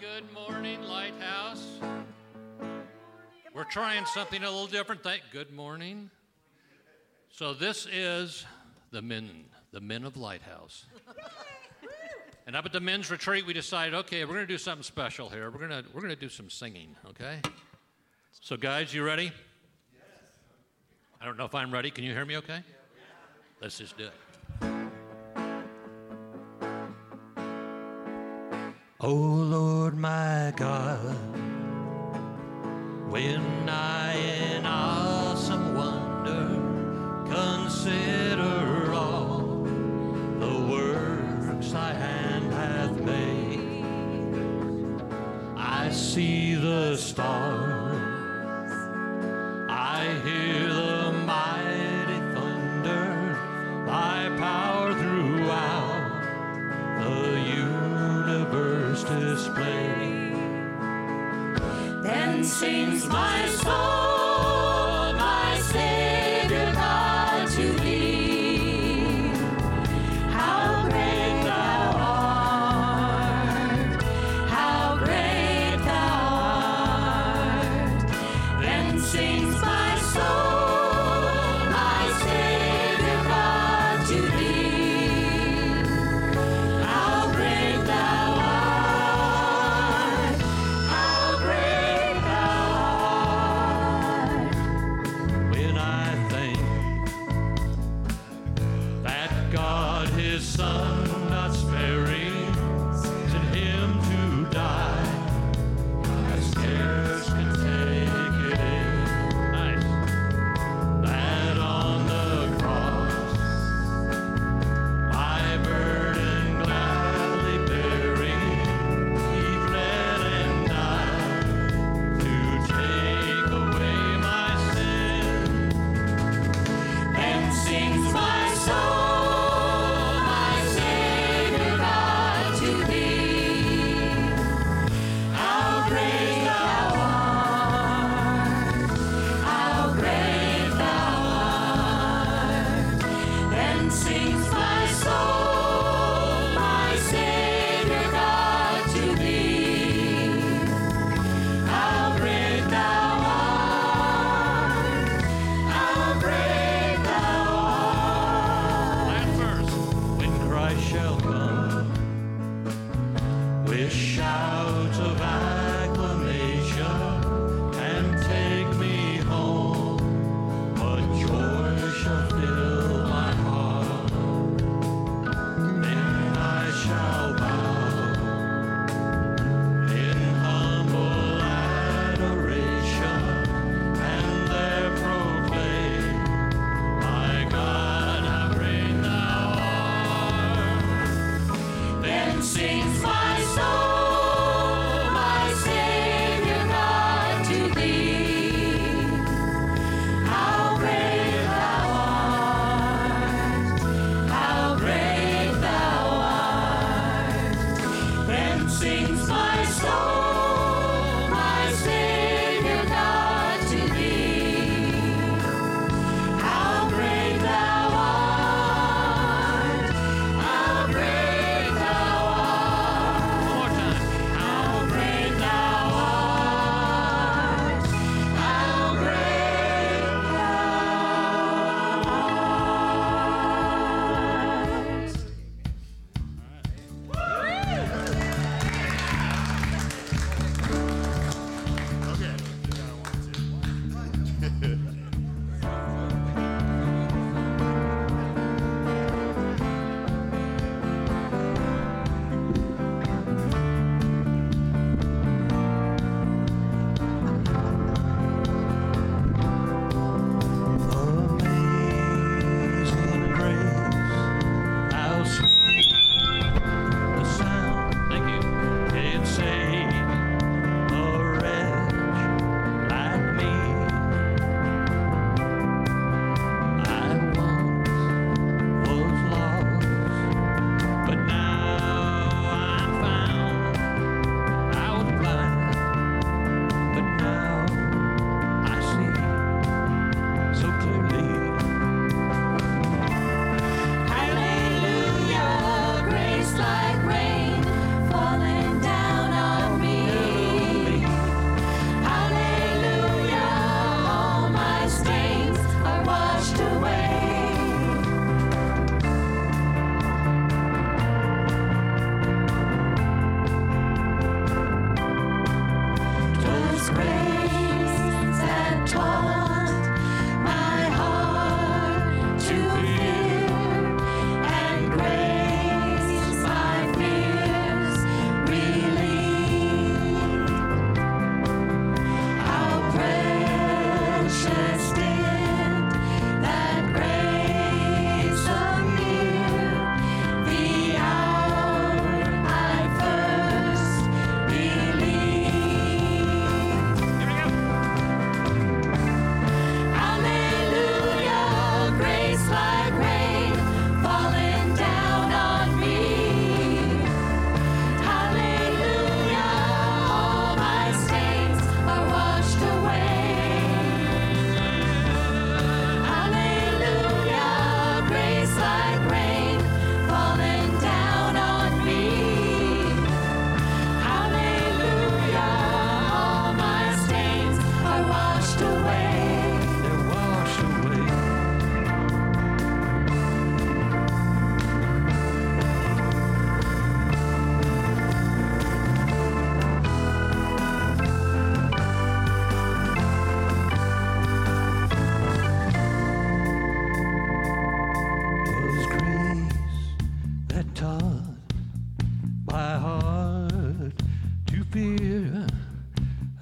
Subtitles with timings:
[0.00, 1.62] Good morning, Lighthouse.
[3.52, 5.02] We're trying something a little different.
[5.02, 5.20] Thank.
[5.30, 6.08] Good morning.
[7.28, 8.46] So this is
[8.92, 10.86] the men, the men of Lighthouse.
[12.46, 15.28] And up at the men's retreat, we decided, okay, we're going to do something special
[15.28, 15.50] here.
[15.50, 17.42] We're going to we're going to do some singing, okay?
[18.40, 19.30] So guys, you ready?
[21.20, 21.90] I don't know if I'm ready.
[21.90, 22.62] Can you hear me okay?
[23.60, 24.29] Let's just do it.
[29.02, 31.16] Oh Lord my God,
[33.08, 36.60] when I in awesome wonder
[37.24, 39.62] consider all
[40.38, 43.82] the works thy hand hath made,
[45.56, 47.59] I see the stars,
[62.42, 64.19] Sings my soul,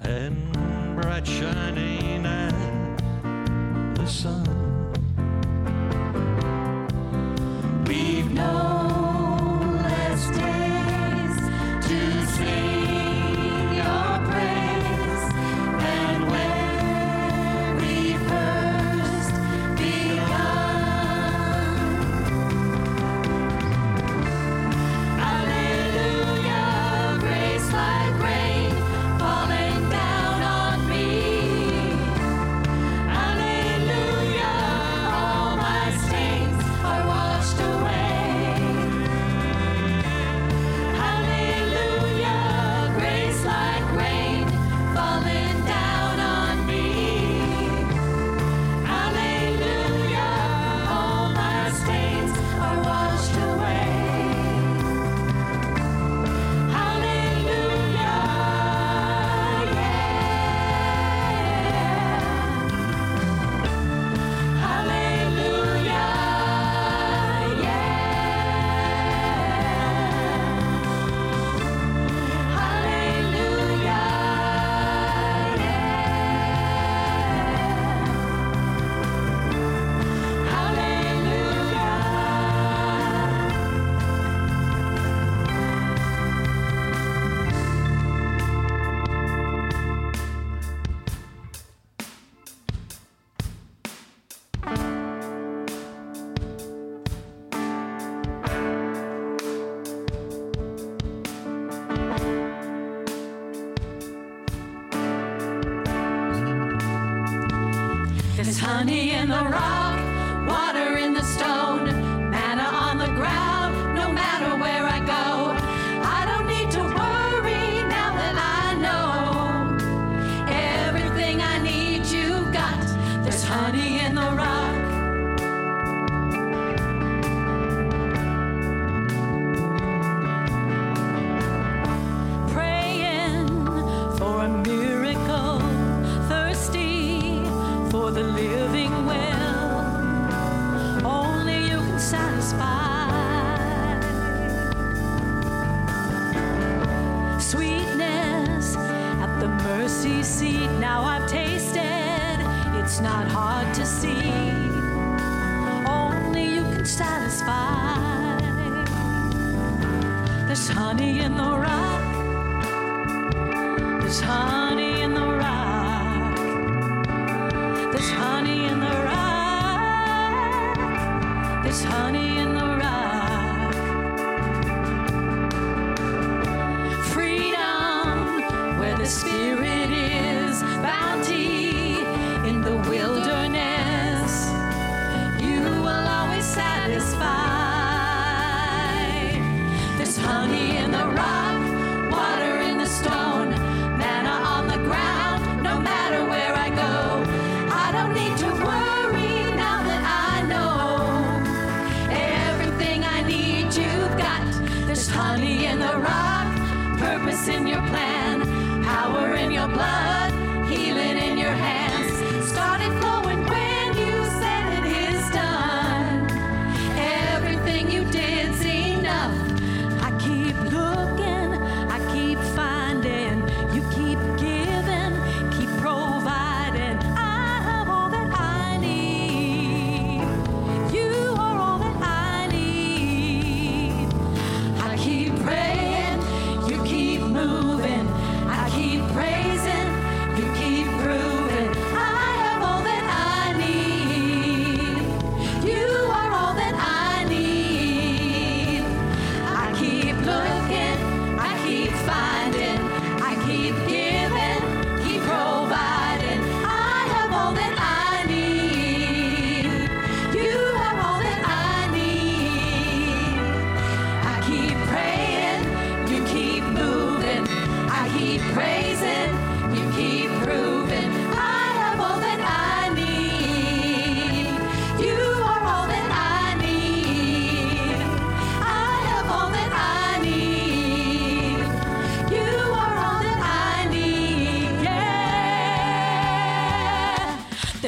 [0.09, 2.51] and bright shining at
[3.95, 4.58] the sun.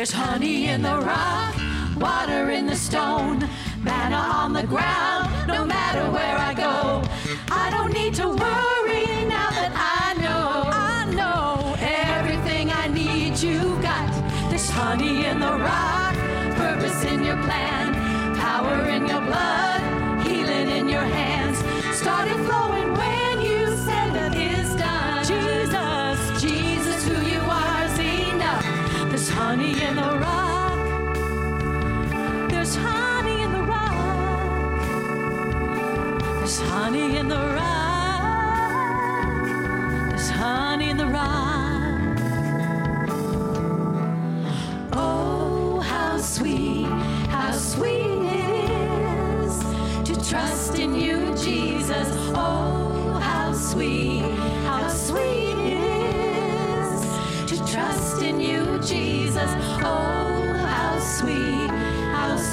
[0.02, 1.56] There's honey in the rock,
[1.96, 3.48] water in the stone,
[3.84, 7.04] manna on the ground, no matter where I go.
[7.52, 8.71] I don't need to worry.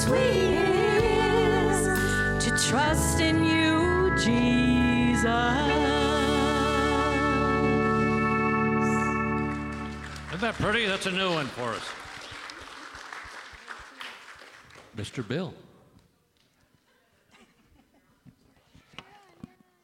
[0.09, 5.25] Sweet it is to trust in you, Jesus.
[10.29, 10.87] Isn't that pretty?
[10.87, 11.85] That's a new one for us.
[14.97, 15.27] Mr.
[15.27, 15.53] Bill.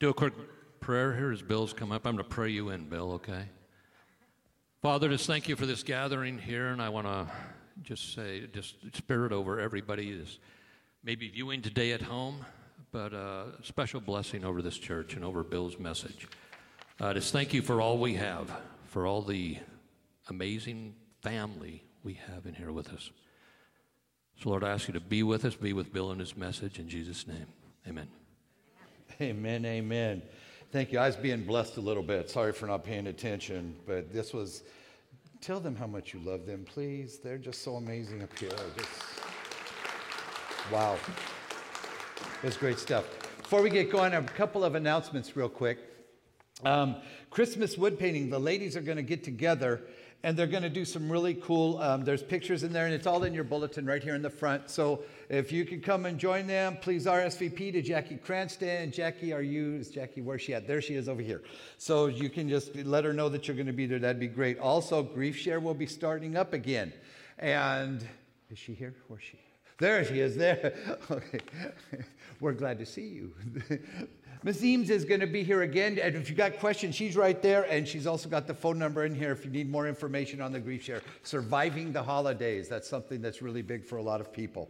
[0.01, 0.35] Do a quick
[0.81, 2.07] prayer here as Bill's come up.
[2.07, 3.45] I'm going to pray you in, Bill, okay?
[4.83, 7.27] Father, just thank you for this gathering here, and I want to
[7.83, 10.39] just say, just spirit over everybody that's
[11.03, 12.45] maybe viewing today at home,
[12.93, 16.29] but a special blessing over this church and over Bill's message.
[17.01, 18.51] Uh, just thank you for all we have,
[18.87, 19.59] for all the
[20.29, 23.11] amazing family we have in here with us.
[24.41, 26.79] So, Lord, I ask you to be with us, be with Bill and his message
[26.79, 27.47] in Jesus' name.
[27.89, 28.09] Amen.
[29.21, 30.23] Amen, amen.
[30.73, 30.99] Thank you.
[30.99, 32.31] I was being blessed a little bit.
[32.31, 34.63] Sorry for not paying attention, but this was.
[35.45, 37.19] Tell them how much you love them, please.
[37.19, 38.49] They're just so amazing up here.
[38.49, 38.91] Just,
[40.73, 40.97] wow.
[42.43, 43.05] It's great stuff.
[43.43, 45.81] Before we get going, a couple of announcements, real quick.
[46.65, 46.97] Um,
[47.29, 49.83] Christmas wood painting, the ladies are going to get together
[50.25, 53.07] and they're going to do some really cool um, there's pictures in there and it's
[53.07, 54.71] all in your bulletin right here in the front.
[54.71, 58.91] So if you could come and join them please rsvp to jackie cranston.
[58.91, 60.67] Jackie are you is jackie where's she at?
[60.67, 61.43] There she is over here.
[61.77, 63.99] So you can just let her know that you're going to be there.
[63.99, 64.59] That'd be great.
[64.59, 66.93] Also grief share will be starting up again.
[67.39, 68.05] And
[68.51, 68.95] is she here?
[69.09, 69.39] Where's she?
[69.79, 70.75] There she is there.
[71.11, 71.41] Okay.
[72.41, 73.33] We're glad to see you
[74.45, 74.63] Ms.
[74.63, 75.99] Eames is going to be here again.
[75.99, 77.63] And if you got questions, she's right there.
[77.71, 80.53] And she's also got the phone number in here if you need more information on
[80.53, 81.01] the grief share.
[81.23, 82.69] Surviving the holidays.
[82.69, 84.69] That's something that's really big for a lot of people.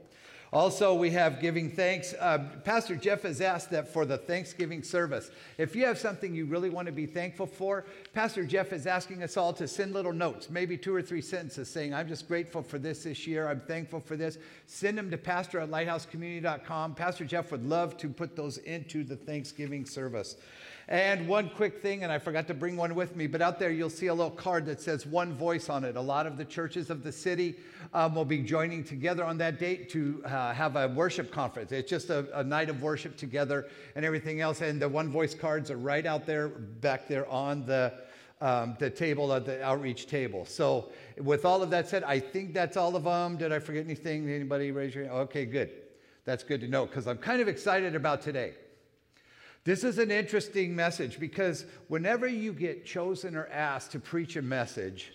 [0.54, 2.14] Also, we have giving thanks.
[2.20, 5.32] Uh, Pastor Jeff has asked that for the Thanksgiving service.
[5.58, 9.24] If you have something you really want to be thankful for, Pastor Jeff is asking
[9.24, 12.62] us all to send little notes, maybe two or three sentences saying, I'm just grateful
[12.62, 13.48] for this this year.
[13.48, 14.38] I'm thankful for this.
[14.68, 16.94] Send them to pastor at lighthousecommunity.com.
[16.94, 20.36] Pastor Jeff would love to put those into the Thanksgiving service.
[20.88, 23.70] And one quick thing, and I forgot to bring one with me, but out there
[23.70, 25.96] you'll see a little card that says One Voice on it.
[25.96, 27.56] A lot of the churches of the city
[27.94, 31.72] um, will be joining together on that date to uh, have a worship conference.
[31.72, 34.60] It's just a, a, night of worship together and everything else.
[34.60, 37.94] And the One Voice cards are right out there, back there on the,
[38.42, 40.44] um, the table, at the outreach table.
[40.44, 43.38] So, with all of that said, I think that's all of them.
[43.38, 44.28] Did I forget anything?
[44.28, 45.16] Anybody raise your hand?
[45.16, 45.70] Okay, good.
[46.26, 48.54] That's good to know because I'm kind of excited about today.
[49.64, 54.42] This is an interesting message because whenever you get chosen or asked to preach a
[54.42, 55.12] message,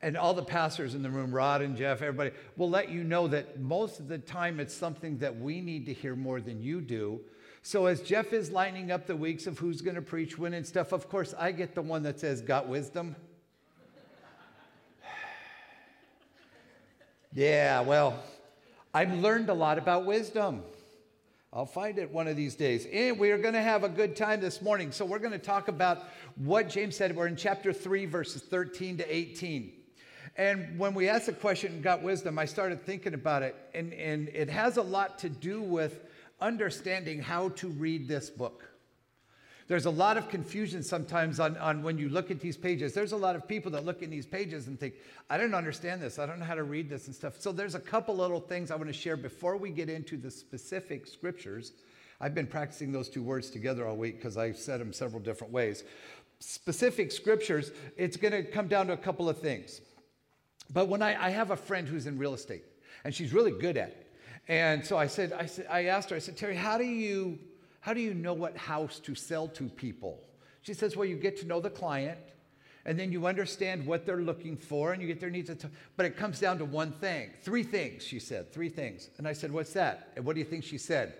[0.00, 3.26] and all the pastors in the room, Rod and Jeff, everybody, will let you know
[3.26, 6.80] that most of the time it's something that we need to hear more than you
[6.80, 7.20] do.
[7.62, 10.64] So as Jeff is lining up the weeks of who's going to preach when and
[10.64, 13.16] stuff, of course, I get the one that says, Got wisdom?
[17.32, 18.22] yeah, well,
[18.94, 20.62] I've learned a lot about wisdom.
[21.52, 22.86] I'll find it one of these days.
[22.92, 24.92] And we are going to have a good time this morning.
[24.92, 27.14] So we're going to talk about what James said.
[27.14, 29.72] We're in chapter 3, verses 13 to 18.
[30.36, 33.56] And when we asked the question, and got wisdom, I started thinking about it.
[33.74, 36.00] And, and it has a lot to do with
[36.40, 38.64] understanding how to read this book.
[39.68, 42.94] There's a lot of confusion sometimes on, on when you look at these pages.
[42.94, 44.94] There's a lot of people that look in these pages and think,
[45.28, 46.20] I don't understand this.
[46.20, 47.40] I don't know how to read this and stuff.
[47.40, 50.30] So there's a couple little things I want to share before we get into the
[50.30, 51.72] specific scriptures.
[52.20, 55.52] I've been practicing those two words together all week because I've said them several different
[55.52, 55.82] ways.
[56.38, 59.80] Specific scriptures, it's going to come down to a couple of things.
[60.72, 62.64] But when I, I have a friend who's in real estate,
[63.04, 64.06] and she's really good at it.
[64.48, 67.38] And so I said, I said, I asked her, I said, Terry, how do you
[67.86, 70.20] how do you know what house to sell to people?
[70.62, 72.18] She says, Well, you get to know the client,
[72.84, 75.52] and then you understand what they're looking for, and you get their needs.
[75.96, 79.10] But it comes down to one thing three things, she said, three things.
[79.18, 80.08] And I said, What's that?
[80.16, 81.14] And what do you think she said?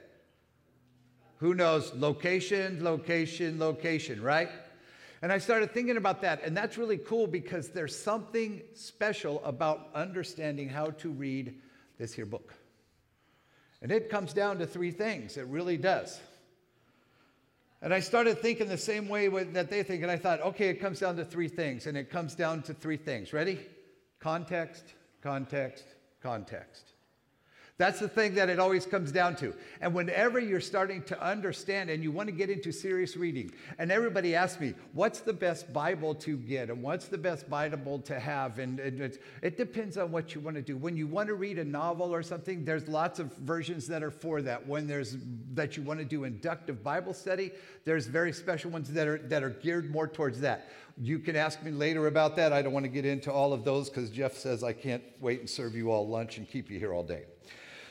[1.37, 1.95] Who knows?
[1.95, 4.51] Location, location, location, right?
[5.23, 9.91] And I started thinking about that, and that's really cool because there's something special about
[9.95, 11.61] understanding how to read
[11.97, 12.55] this here book.
[13.83, 16.19] And it comes down to three things, it really does.
[17.87, 20.03] And I started thinking the same way that they think.
[20.03, 21.87] And I thought, okay, it comes down to three things.
[21.87, 23.33] And it comes down to three things.
[23.33, 23.61] Ready?
[24.19, 25.85] Context, context,
[26.21, 26.95] context.
[27.79, 29.55] That's the thing that it always comes down to.
[29.83, 33.93] And whenever you're starting to understand and you want to get into serious reading, and
[33.93, 38.19] everybody asks me, what's the best Bible to get and what's the best Bible to
[38.19, 38.59] have?
[38.61, 40.79] And, and it depends on what you want to do.
[40.79, 44.11] When you want to read a novel or something, there's lots of versions that are
[44.11, 44.67] for that.
[44.67, 45.19] When there's
[45.53, 47.53] that you want to do inductive Bible study,
[47.85, 50.71] there's very special ones that are that are geared more towards that.
[50.99, 52.55] You can ask me later about that.
[52.55, 55.41] I don't want to get into all of those because Jeff says I can't wait
[55.41, 57.25] and serve you all lunch and keep you here all day.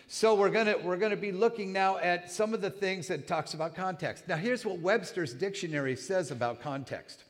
[0.08, 3.08] So we're going to we're going to be looking now at some of the things
[3.08, 4.28] that talks about context.
[4.28, 7.24] Now here's what Webster's dictionary says about context.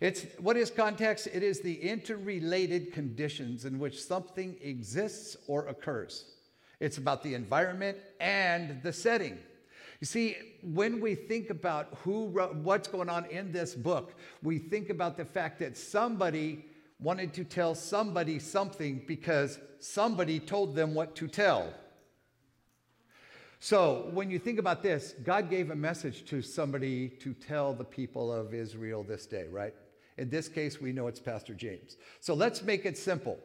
[0.00, 1.28] It's what is context?
[1.32, 6.24] It is the interrelated conditions in which something exists or occurs.
[6.80, 9.38] It's about the environment and the setting.
[10.00, 14.58] You see, when we think about who wrote, what's going on in this book, we
[14.58, 16.66] think about the fact that somebody
[17.00, 21.72] wanted to tell somebody something because somebody told them what to tell.
[23.58, 27.84] So, when you think about this, God gave a message to somebody to tell the
[27.84, 29.74] people of Israel this day, right?
[30.18, 31.96] In this case, we know it's Pastor James.
[32.20, 33.38] So, let's make it simple.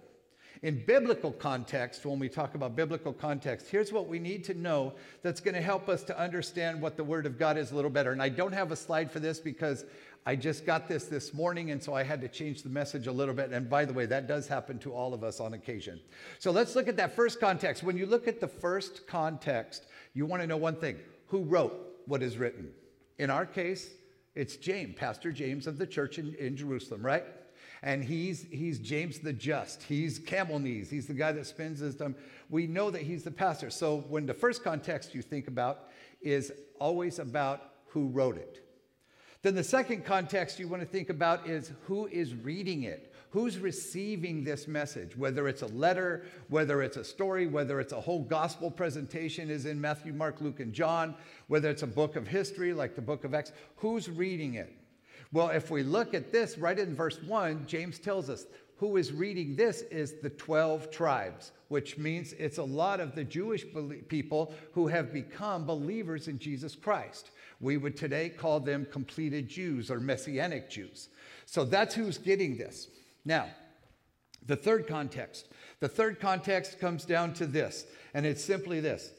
[0.64, 4.94] In biblical context, when we talk about biblical context, here's what we need to know
[5.24, 7.90] that's going to help us to understand what the Word of God is a little
[7.90, 8.12] better.
[8.12, 9.86] And I don't have a slide for this because
[10.26, 13.12] I just got this this morning, and so I had to change the message a
[13.12, 13.52] little bit.
[13.52, 16.00] And by the way, that does happen to all of us on occasion.
[16.38, 17.82] So let's look at that first context.
[17.82, 21.74] When you look at the first context, you want to know one thing who wrote
[22.06, 22.72] what is written?
[23.18, 23.90] In our case,
[24.36, 27.24] it's James, Pastor James of the church in, in Jerusalem, right?
[27.84, 29.82] And he's, he's James the Just.
[29.82, 30.90] He's camel knees.
[30.90, 32.16] He's the guy that spends his time.
[32.50, 33.72] We know that he's the pastor.
[33.72, 35.90] So when the first context you think about
[36.22, 38.61] is always about who wrote it.
[39.44, 43.12] Then the second context you want to think about is who is reading it.
[43.32, 45.16] Who's receiving this message?
[45.16, 49.66] Whether it's a letter, whether it's a story, whether it's a whole gospel presentation is
[49.66, 51.16] in Matthew, Mark, Luke, and John,
[51.48, 54.74] whether it's a book of history like the book of Acts, who's reading it?
[55.32, 59.14] Well, if we look at this right in verse 1, James tells us who is
[59.14, 63.64] reading this is the 12 tribes, which means it's a lot of the Jewish
[64.10, 67.32] people who have become believers in Jesus Christ.
[67.62, 71.10] We would today call them completed Jews or Messianic Jews.
[71.46, 72.88] So that's who's getting this.
[73.24, 73.50] Now,
[74.46, 75.48] the third context.
[75.80, 79.12] The third context comes down to this, and it's simply this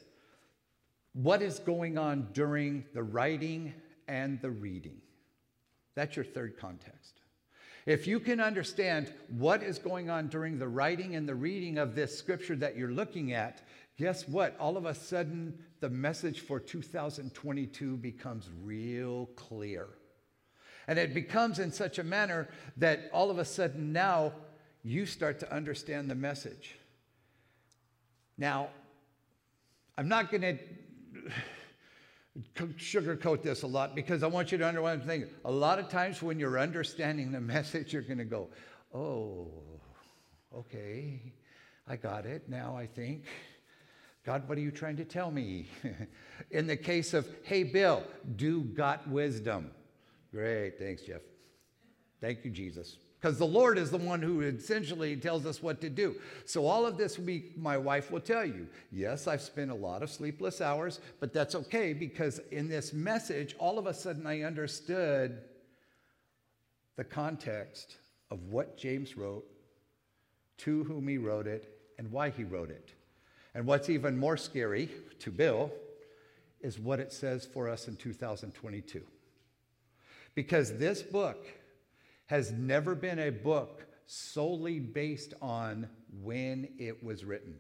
[1.13, 3.73] What is going on during the writing
[4.09, 5.01] and the reading?
[5.95, 7.21] That's your third context.
[7.85, 11.95] If you can understand what is going on during the writing and the reading of
[11.95, 13.63] this scripture that you're looking at,
[13.97, 14.57] guess what?
[14.59, 19.89] All of a sudden, the message for 2022 becomes real clear.
[20.89, 24.33] And it becomes in such a manner that all of a sudden now
[24.83, 26.77] you start to understand the message.
[28.37, 28.71] Now,
[29.97, 30.43] I'm not going
[32.57, 35.27] to sugarcoat this a lot because I want you to understand thing.
[35.45, 38.49] A lot of times when you're understanding the message, you're going to go,
[38.95, 39.49] oh,
[40.57, 41.33] okay,
[41.87, 43.25] I got it now, I think.
[44.25, 45.67] God, what are you trying to tell me?
[46.51, 48.05] In the case of, hey, Bill,
[48.37, 49.71] do got wisdom.
[50.31, 50.79] Great.
[50.79, 51.23] Thanks, Jeff.
[52.21, 52.99] Thank you, Jesus.
[53.21, 56.17] Because the Lord is the one who essentially tells us what to do.
[56.45, 60.03] So, all of this week, my wife will tell you yes, I've spent a lot
[60.03, 64.43] of sleepless hours, but that's okay because in this message, all of a sudden I
[64.43, 65.39] understood
[66.97, 67.97] the context
[68.31, 69.45] of what James wrote,
[70.59, 72.93] to whom he wrote it, and why he wrote it.
[73.55, 74.89] And what's even more scary
[75.21, 75.71] to Bill
[76.61, 79.03] is what it says for us in 2022.
[80.35, 81.47] Because this book
[82.27, 85.89] has never been a book solely based on
[86.23, 87.59] when it was written.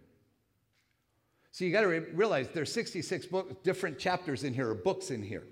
[1.50, 5.10] So you got to re- realize there's 66 book, different chapters in here or books
[5.10, 5.44] in here.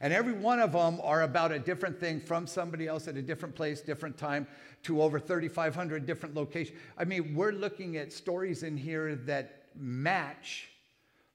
[0.00, 3.22] And every one of them are about a different thing from somebody else at a
[3.22, 4.48] different place, different time,
[4.82, 6.76] to over 3,500 different locations.
[6.98, 10.68] I mean, we're looking at stories in here that match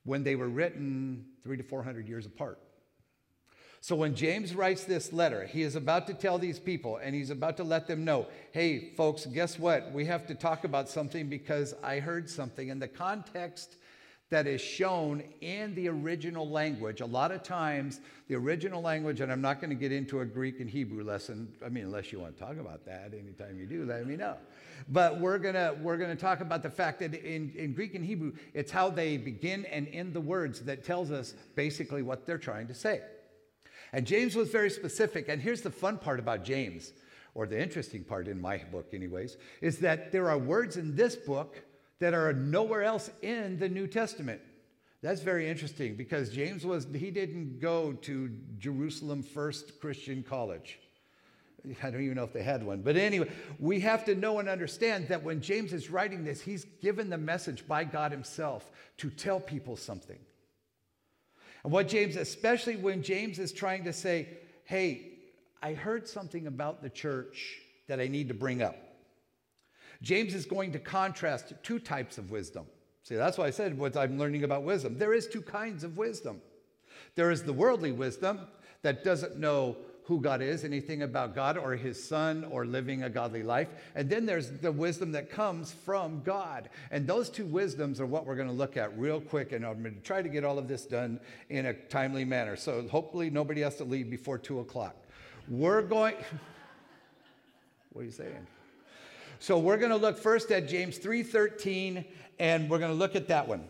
[0.03, 2.59] when they were written three to 400 years apart.
[3.81, 7.29] So when James writes this letter, he is about to tell these people and he's
[7.29, 9.91] about to let them know hey, folks, guess what?
[9.93, 12.71] We have to talk about something because I heard something.
[12.71, 13.77] And the context
[14.29, 19.31] that is shown in the original language, a lot of times, the original language, and
[19.31, 21.51] I'm not going to get into a Greek and Hebrew lesson.
[21.65, 24.35] I mean, unless you want to talk about that, anytime you do, let me know.
[24.87, 28.33] But we're to, we're to talk about the fact that in, in Greek and Hebrew,
[28.53, 32.67] it's how they begin and end the words that tells us basically what they're trying
[32.67, 33.01] to say.
[33.93, 35.27] And James was very specific.
[35.27, 36.93] And here's the fun part about James,
[37.33, 41.15] or the interesting part in my book, anyways, is that there are words in this
[41.15, 41.63] book
[41.99, 44.41] that are nowhere else in the New Testament.
[45.01, 50.79] That's very interesting because James was he didn't go to Jerusalem First Christian College.
[51.83, 52.81] I don't even know if they had one.
[52.81, 56.65] But anyway, we have to know and understand that when James is writing this, he's
[56.81, 60.19] given the message by God himself to tell people something.
[61.63, 64.29] And what James, especially when James is trying to say,
[64.63, 65.11] hey,
[65.61, 68.77] I heard something about the church that I need to bring up.
[70.01, 72.65] James is going to contrast two types of wisdom.
[73.03, 74.97] See, that's why I said what I'm learning about wisdom.
[74.97, 76.41] There is two kinds of wisdom.
[77.15, 78.41] There is the worldly wisdom
[78.81, 79.77] that doesn't know
[80.09, 83.67] who God is, anything about God or his son or living a godly life.
[83.93, 86.69] And then there's the wisdom that comes from God.
[86.89, 89.51] And those two wisdoms are what we're going to look at real quick.
[89.51, 92.55] And I'm going to try to get all of this done in a timely manner.
[92.55, 94.95] So hopefully nobody has to leave before two o'clock.
[95.47, 96.15] We're going,
[97.93, 98.47] what are you saying?
[99.41, 102.03] So we're going to look first at James 3:13,
[102.39, 103.63] and we're going to look at that one.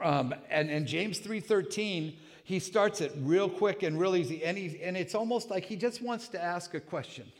[0.00, 4.82] Um, and, in James 3:13, he starts it real quick and real easy, and, he,
[4.82, 7.30] and it's almost like he just wants to ask a question.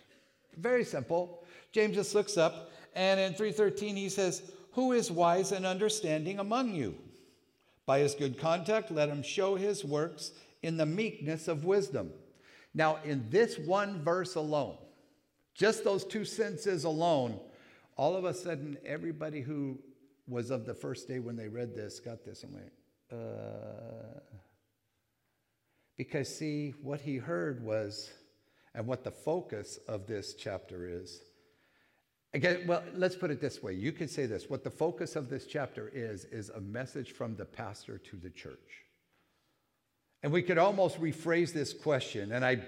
[0.58, 1.44] Very simple.
[1.72, 6.74] James just looks up, and in 3:13 he says, "Who is wise and understanding among
[6.74, 6.94] you?
[7.86, 10.32] By his good conduct, let him show his works
[10.62, 12.12] in the meekness of wisdom."
[12.74, 14.76] Now, in this one verse alone,
[15.54, 17.38] just those two sentences alone,
[17.96, 19.78] all of a sudden, everybody who
[20.26, 22.72] was of the first day when they read this got this and went,
[23.12, 24.20] uh,
[25.96, 28.10] because see, what he heard was,
[28.74, 31.20] and what the focus of this chapter is.
[32.32, 33.74] Again, well, let's put it this way.
[33.74, 34.50] You could say this.
[34.50, 38.30] What the focus of this chapter is, is a message from the pastor to the
[38.30, 38.83] church.
[40.24, 42.60] And we could almost rephrase this question, and I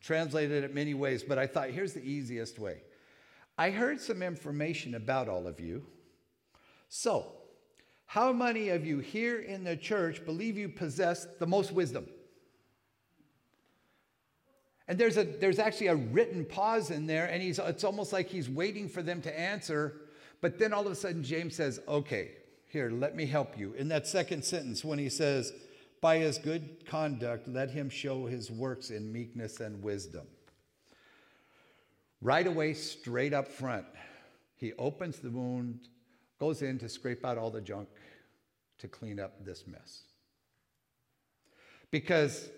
[0.00, 2.78] translated it many ways, but I thought here's the easiest way.
[3.56, 5.86] I heard some information about all of you.
[6.88, 7.34] So,
[8.06, 12.08] how many of you here in the church believe you possess the most wisdom?
[14.88, 18.28] And there's, a, there's actually a written pause in there, and he's, it's almost like
[18.28, 20.00] he's waiting for them to answer.
[20.40, 22.32] But then all of a sudden, James says, Okay,
[22.66, 23.74] here, let me help you.
[23.74, 25.52] In that second sentence, when he says,
[26.00, 30.26] by his good conduct, let him show his works in meekness and wisdom.
[32.20, 33.86] Right away, straight up front,
[34.56, 35.88] he opens the wound,
[36.40, 37.88] goes in to scrape out all the junk
[38.78, 40.02] to clean up this mess.
[41.90, 42.48] Because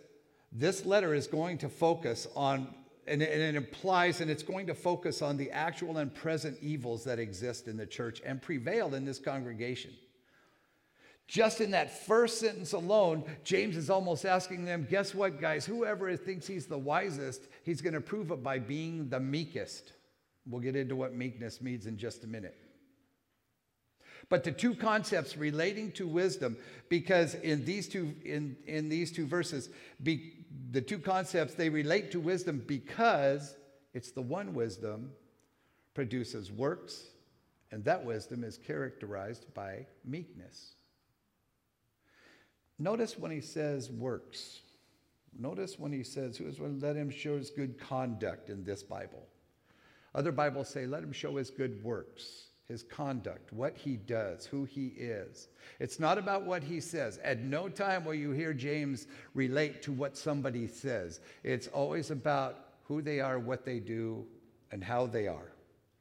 [0.53, 2.75] this letter is going to focus on,
[3.07, 7.19] and it implies, and it's going to focus on the actual and present evils that
[7.19, 9.93] exist in the church and prevail in this congregation.
[11.31, 15.65] Just in that first sentence alone, James is almost asking them guess what, guys?
[15.65, 19.93] Whoever thinks he's the wisest, he's going to prove it by being the meekest.
[20.45, 22.57] We'll get into what meekness means in just a minute.
[24.29, 26.57] But the two concepts relating to wisdom,
[26.89, 29.71] because in these two, in, in these two verses,
[30.03, 30.33] be,
[30.73, 33.55] the two concepts, they relate to wisdom because
[33.95, 35.13] it's the one wisdom
[35.95, 37.05] produces works,
[37.71, 40.73] and that wisdom is characterized by meekness.
[42.81, 44.61] Notice when he says works.
[45.39, 48.83] Notice when he says, who is when let him show his good conduct in this
[48.83, 49.23] Bible.
[50.15, 54.65] Other Bibles say, let him show his good works, his conduct, what he does, who
[54.65, 55.49] he is.
[55.79, 57.19] It's not about what he says.
[57.23, 61.21] At no time will you hear James relate to what somebody says.
[61.45, 64.25] It's always about who they are, what they do,
[64.73, 65.53] and how they are.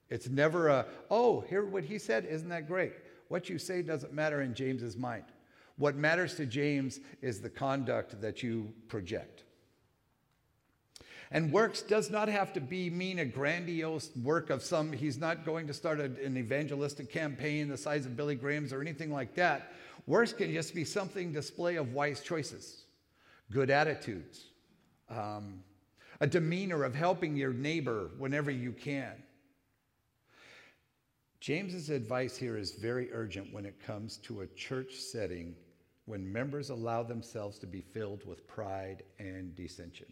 [0.09, 2.93] It's never a, oh, hear what he said, isn't that great?
[3.27, 5.25] What you say doesn't matter in James's mind.
[5.79, 9.45] What matters to James is the conduct that you project.
[11.31, 15.45] And works does not have to be mean a grandiose work of some, he's not
[15.45, 19.71] going to start an evangelistic campaign the size of Billy Graham's or anything like that.
[20.05, 22.83] Works can just be something display of wise choices,
[23.49, 24.47] good attitudes,
[25.09, 25.63] um,
[26.19, 29.13] a demeanor of helping your neighbor whenever you can.
[31.39, 35.55] James's advice here is very urgent when it comes to a church setting
[36.09, 40.07] when members allow themselves to be filled with pride and dissension.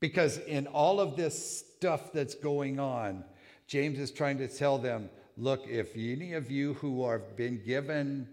[0.00, 3.24] Because in all of this stuff that's going on,
[3.66, 5.08] James is trying to tell them
[5.38, 8.28] look, if any of you who have been given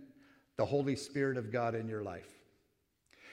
[0.57, 2.29] the Holy Spirit of God in your life,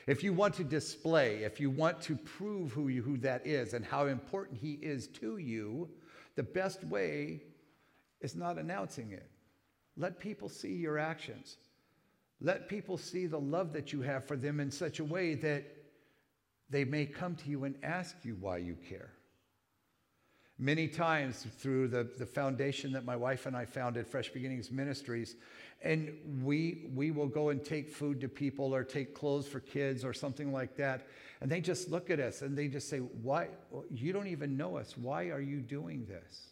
[0.07, 3.75] if you want to display, if you want to prove who, you, who that is
[3.75, 5.88] and how important He is to you,
[6.37, 7.42] the best way
[8.20, 9.29] is not announcing it.
[9.96, 11.57] Let people see your actions.
[12.40, 15.64] Let people see the love that you have for them in such a way that
[16.70, 19.11] they may come to you and ask you why you care.
[20.61, 25.37] many times through the, the foundation that my wife and I founded, Fresh Beginnings Ministries.
[25.83, 26.12] And
[26.44, 30.12] we, we will go and take food to people or take clothes for kids or
[30.12, 31.07] something like that.
[31.40, 33.48] And they just look at us and they just say, Why?
[33.90, 34.96] You don't even know us.
[34.98, 36.48] Why are you doing this?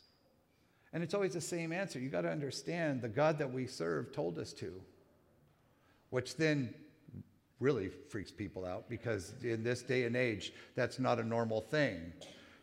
[0.94, 1.98] And it's always the same answer.
[1.98, 4.81] You got to understand the God that we serve told us to,
[6.11, 6.75] which then
[7.61, 12.12] really freaks people out because in this day and age, that's not a normal thing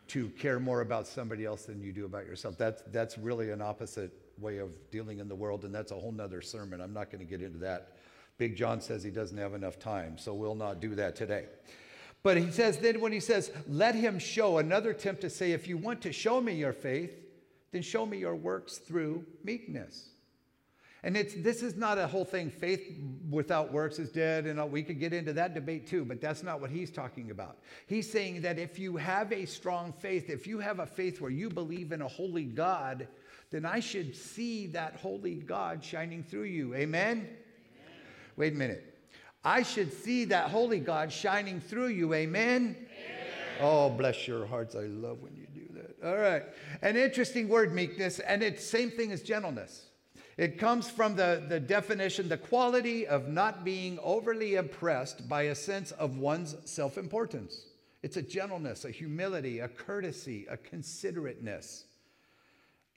[0.08, 2.58] to care more about somebody else than you do about yourself.
[2.58, 6.12] That's, that's really an opposite way of dealing in the world, and that's a whole
[6.12, 6.82] nother sermon.
[6.82, 7.98] I'm not going to get into that.
[8.38, 11.46] Big John says he doesn't have enough time, so we'll not do that today.
[12.22, 15.68] But he says, then when he says, let him show, another attempt to say, if
[15.68, 17.14] you want to show me your faith,
[17.72, 20.10] then show me your works through meekness.
[21.06, 24.82] And it's, this is not a whole thing, faith without works is dead, and we
[24.82, 27.60] could get into that debate too, but that's not what he's talking about.
[27.86, 31.30] He's saying that if you have a strong faith, if you have a faith where
[31.30, 33.08] you believe in a holy God,
[33.52, 36.74] then I should see that holy God shining through you.
[36.74, 37.18] Amen?
[37.18, 37.30] Amen.
[38.36, 38.98] Wait a minute.
[39.44, 42.16] I should see that holy God shining through you.
[42.16, 42.76] Amen?
[42.80, 43.62] Amen?
[43.62, 44.74] Oh, bless your hearts.
[44.74, 46.10] I love when you do that.
[46.10, 46.42] All right.
[46.82, 49.86] An interesting word, meekness, and it's same thing as gentleness.
[50.38, 55.56] It comes from the, the definition the quality of not being overly impressed by a
[55.56, 57.68] sense of one's self importance.
[58.04, 61.86] It's a gentleness, a humility, a courtesy, a considerateness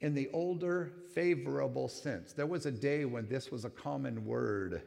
[0.00, 2.32] in the older, favorable sense.
[2.32, 4.82] There was a day when this was a common word,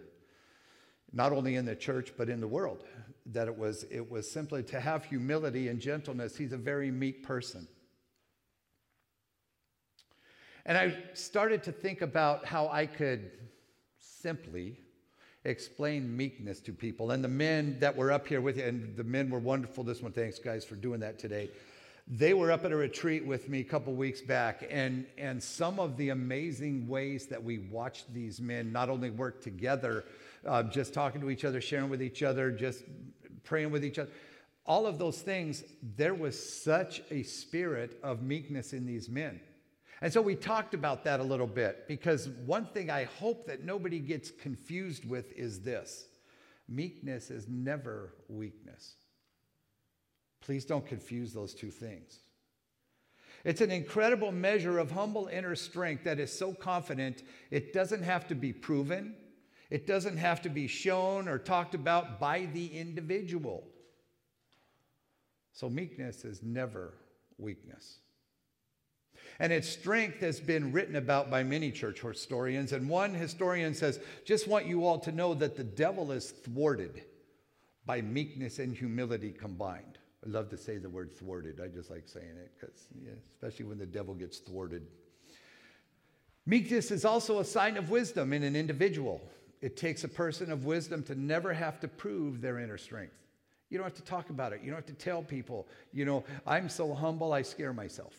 [1.11, 2.83] not only in the church, but in the world,
[3.27, 6.37] that it was, it was simply to have humility and gentleness.
[6.37, 7.67] He's a very meek person.
[10.65, 13.31] And I started to think about how I could
[13.97, 14.77] simply
[15.43, 17.11] explain meekness to people.
[17.11, 20.01] And the men that were up here with you, and the men were wonderful this
[20.01, 20.11] one.
[20.11, 21.49] Thanks, guys, for doing that today.
[22.07, 25.79] They were up at a retreat with me a couple weeks back, and, and some
[25.79, 30.03] of the amazing ways that we watched these men not only work together,
[30.45, 32.83] uh, just talking to each other, sharing with each other, just
[33.43, 34.09] praying with each other,
[34.65, 35.63] all of those things,
[35.95, 39.39] there was such a spirit of meekness in these men.
[40.01, 43.63] And so we talked about that a little bit because one thing I hope that
[43.63, 46.07] nobody gets confused with is this
[46.67, 48.95] meekness is never weakness.
[50.41, 52.19] Please don't confuse those two things.
[53.43, 58.27] It's an incredible measure of humble inner strength that is so confident it doesn't have
[58.27, 59.15] to be proven,
[59.69, 63.67] it doesn't have to be shown or talked about by the individual.
[65.53, 66.93] So, meekness is never
[67.37, 67.99] weakness.
[69.39, 72.71] And its strength has been written about by many church historians.
[72.73, 77.03] And one historian says, Just want you all to know that the devil is thwarted
[77.85, 79.97] by meekness and humility combined.
[80.25, 81.59] I love to say the word thwarted.
[81.59, 84.85] I just like saying it because, yeah, especially when the devil gets thwarted.
[86.45, 89.21] Meekness is also a sign of wisdom in an individual.
[89.61, 93.13] It takes a person of wisdom to never have to prove their inner strength.
[93.69, 94.61] You don't have to talk about it.
[94.61, 98.13] You don't have to tell people, you know, I'm so humble, I scare myself.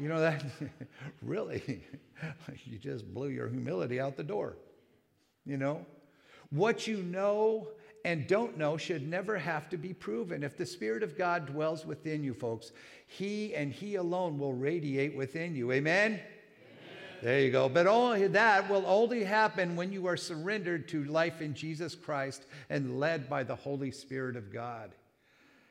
[0.00, 0.42] You know that?
[1.22, 1.82] really?
[2.64, 4.56] you just blew your humility out the door.
[5.44, 5.84] You know?
[6.48, 7.68] What you know
[8.04, 10.42] and don't know should never have to be proven.
[10.42, 12.72] If the Spirit of God dwells within you, folks,
[13.06, 15.70] He and He alone will radiate within you.
[15.70, 16.12] Amen?
[16.12, 16.20] Amen?
[17.22, 17.68] There you go.
[17.68, 22.46] But only that will only happen when you are surrendered to life in Jesus Christ
[22.70, 24.92] and led by the Holy Spirit of God.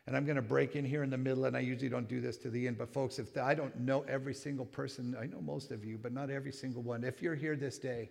[0.08, 2.20] And I'm going to break in here in the middle, and I usually don't do
[2.20, 2.78] this to the end.
[2.78, 5.98] But, folks, if the, I don't know every single person, I know most of you,
[5.98, 7.04] but not every single one.
[7.04, 8.10] If you're here this day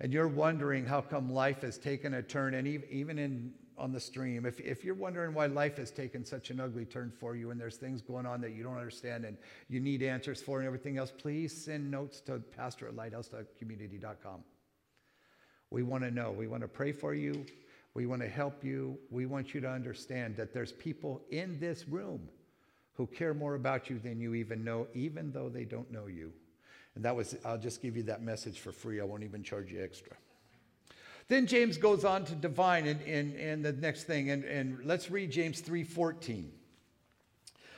[0.00, 4.00] and you're wondering how come life has taken a turn, and even in on the
[4.00, 7.50] stream, if, if you're wondering why life has taken such an ugly turn for you
[7.50, 9.36] and there's things going on that you don't understand and
[9.68, 14.44] you need answers for and everything else, please send notes to pastor at lighthouse.community.com.
[15.70, 16.30] We want to know.
[16.30, 17.44] We want to pray for you.
[17.94, 18.98] We want to help you.
[19.10, 22.28] We want you to understand that there's people in this room
[22.94, 26.32] who care more about you than you even know, even though they don't know you.
[26.94, 29.00] And that was, I'll just give you that message for free.
[29.00, 30.12] I won't even charge you extra.
[31.28, 35.10] Then James goes on to divine in, in, in the next thing, and, and let's
[35.10, 36.50] read James 3:14.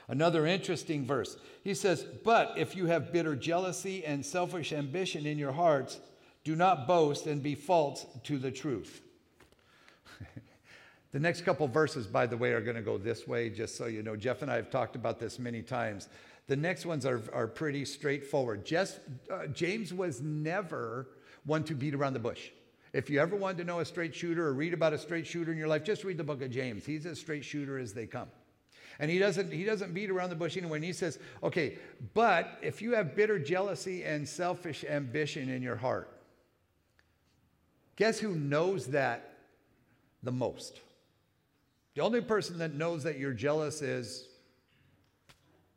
[0.09, 1.37] Another interesting verse.
[1.65, 5.99] He says, But if you have bitter jealousy and selfish ambition in your hearts,
[6.45, 9.03] do not boast and be false to the truth.
[11.13, 13.87] The next couple verses, by the way, are going to go this way, just so
[13.87, 14.17] you know.
[14.17, 16.09] Jeff and I have talked about this many times.
[16.47, 18.65] The next ones are, are pretty straightforward.
[18.65, 19.01] Just,
[19.33, 21.09] uh, James was never
[21.45, 22.51] one to beat around the bush.
[22.93, 25.53] If you ever wanted to know a straight shooter or read about a straight shooter
[25.53, 26.87] in your life, just read the book of James.
[26.87, 28.29] He's as straight shooter as they come.
[28.99, 30.79] And he doesn't, he doesn't beat around the bush anyway.
[30.79, 31.79] And he says, okay,
[32.15, 36.11] but if you have bitter jealousy and selfish ambition in your heart,
[37.97, 39.35] guess who knows that
[40.23, 40.81] the most?
[41.97, 44.29] The only person that knows that you're jealous is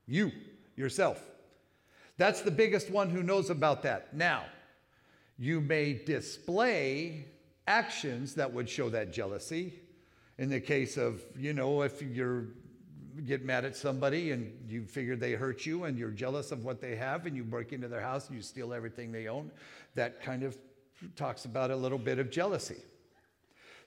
[0.05, 0.34] you,
[0.75, 1.23] yourself.
[2.17, 4.13] That's the biggest one who knows about that.
[4.13, 4.43] Now,
[5.38, 7.25] you may display
[7.67, 9.73] actions that would show that jealousy.
[10.38, 12.47] In the case of, you know, if you're
[13.25, 16.82] get mad at somebody and you figure they hurt you and you're jealous of what
[16.82, 19.51] they have and you break into their house and you steal everything they own,
[19.95, 20.58] that kind of
[21.15, 22.82] talks about a little bit of jealousy.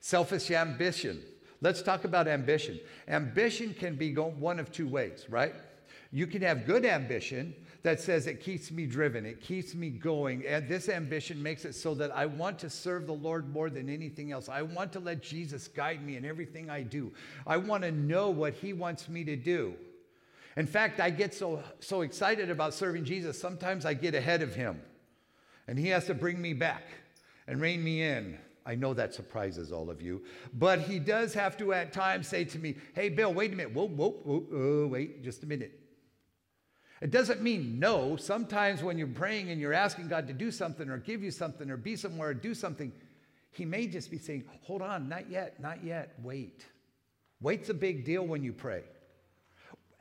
[0.01, 1.23] Selfish ambition.
[1.63, 2.81] Let's talk about ambition.
[3.07, 5.55] Ambition can be one of two ways, right?
[6.11, 10.45] You can have good ambition that says it keeps me driven, it keeps me going.
[10.47, 13.89] And this ambition makes it so that I want to serve the Lord more than
[13.89, 14.49] anything else.
[14.49, 17.13] I want to let Jesus guide me in everything I do.
[17.47, 19.75] I want to know what He wants me to do.
[20.57, 24.55] In fact, I get so, so excited about serving Jesus, sometimes I get ahead of
[24.55, 24.81] Him.
[25.69, 26.83] And He has to bring me back
[27.47, 28.39] and rein me in.
[28.65, 30.23] I know that surprises all of you,
[30.55, 33.75] but he does have to at times say to me, Hey, Bill, wait a minute.
[33.75, 35.81] Whoa, whoa, whoa, oh, wait just a minute.
[37.01, 38.17] It doesn't mean no.
[38.17, 41.69] Sometimes when you're praying and you're asking God to do something or give you something
[41.69, 42.93] or be somewhere or do something,
[43.51, 46.65] He may just be saying, Hold on, not yet, not yet, wait.
[47.41, 48.85] Wait's a big deal when you pray.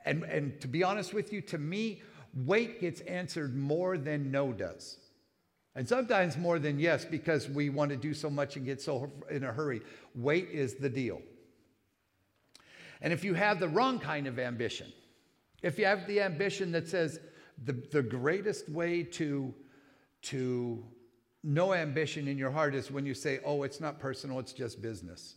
[0.04, 2.02] And, and to be honest with you, to me,
[2.34, 4.98] wait gets answered more than no does.
[5.74, 9.10] And sometimes more than yes, because we want to do so much and get so
[9.30, 9.80] in a hurry.
[10.14, 11.22] Wait is the deal.
[13.00, 14.92] And if you have the wrong kind of ambition,
[15.62, 17.20] if you have the ambition that says
[17.64, 19.54] the, the greatest way to,
[20.22, 20.84] to
[21.42, 24.82] no ambition in your heart is when you say, oh, it's not personal, it's just
[24.82, 25.36] business.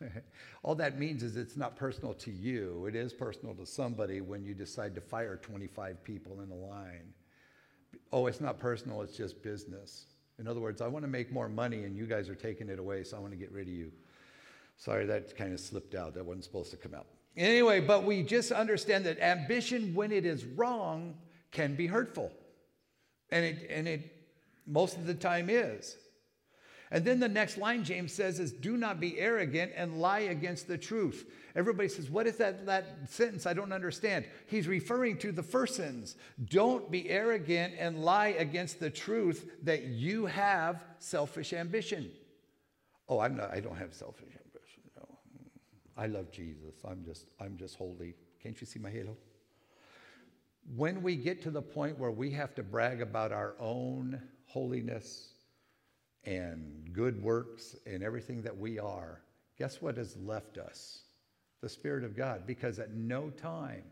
[0.62, 2.86] All that means is it's not personal to you.
[2.86, 7.12] It is personal to somebody when you decide to fire 25 people in a line.
[8.14, 10.06] Oh, it's not personal, it's just business.
[10.38, 12.78] In other words, I want to make more money and you guys are taking it
[12.78, 13.90] away, so I want to get rid of you.
[14.76, 16.14] Sorry, that kind of slipped out.
[16.14, 17.06] That wasn't supposed to come out.
[17.36, 21.16] Anyway, but we just understand that ambition, when it is wrong,
[21.50, 22.30] can be hurtful.
[23.30, 24.12] And it, and it
[24.64, 25.96] most of the time is.
[26.94, 30.68] And then the next line James says is, Do not be arrogant and lie against
[30.68, 31.28] the truth.
[31.56, 33.46] Everybody says, What is that, that sentence?
[33.46, 34.26] I don't understand.
[34.46, 36.14] He's referring to the first sentence.
[36.44, 42.12] Don't be arrogant and lie against the truth that you have selfish ambition.
[43.08, 44.82] Oh, I'm not, I don't have selfish ambition.
[44.96, 45.18] No.
[45.96, 46.76] I love Jesus.
[46.88, 48.14] I'm just, I'm just holy.
[48.40, 49.16] Can't you see my halo?
[50.76, 55.33] When we get to the point where we have to brag about our own holiness
[56.26, 59.20] and good works and everything that we are,
[59.58, 61.02] guess what has left us?
[61.60, 62.46] The Spirit of God.
[62.46, 63.84] Because at no time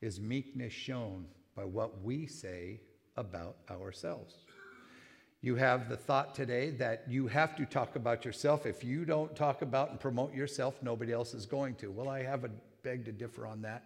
[0.00, 1.26] is meekness shown
[1.56, 2.80] by what we say
[3.16, 4.34] about ourselves.
[5.40, 8.64] You have the thought today that you have to talk about yourself.
[8.64, 11.90] If you don't talk about and promote yourself, nobody else is going to.
[11.90, 12.50] Well, I have a
[12.84, 13.82] beg to differ on that.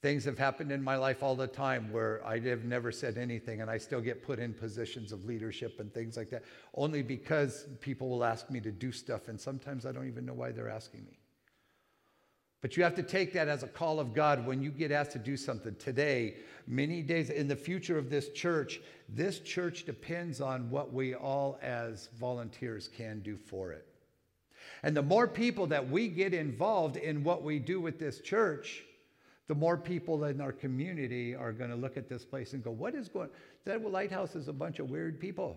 [0.00, 3.60] Things have happened in my life all the time where I have never said anything
[3.60, 6.44] and I still get put in positions of leadership and things like that,
[6.74, 10.34] only because people will ask me to do stuff and sometimes I don't even know
[10.34, 11.18] why they're asking me.
[12.60, 15.12] But you have to take that as a call of God when you get asked
[15.12, 16.36] to do something today,
[16.66, 18.80] many days in the future of this church.
[19.08, 23.86] This church depends on what we all as volunteers can do for it.
[24.82, 28.84] And the more people that we get involved in what we do with this church,
[29.48, 32.70] the more people in our community are going to look at this place and go,
[32.70, 33.30] What is going
[33.64, 35.56] That lighthouse is a bunch of weird people.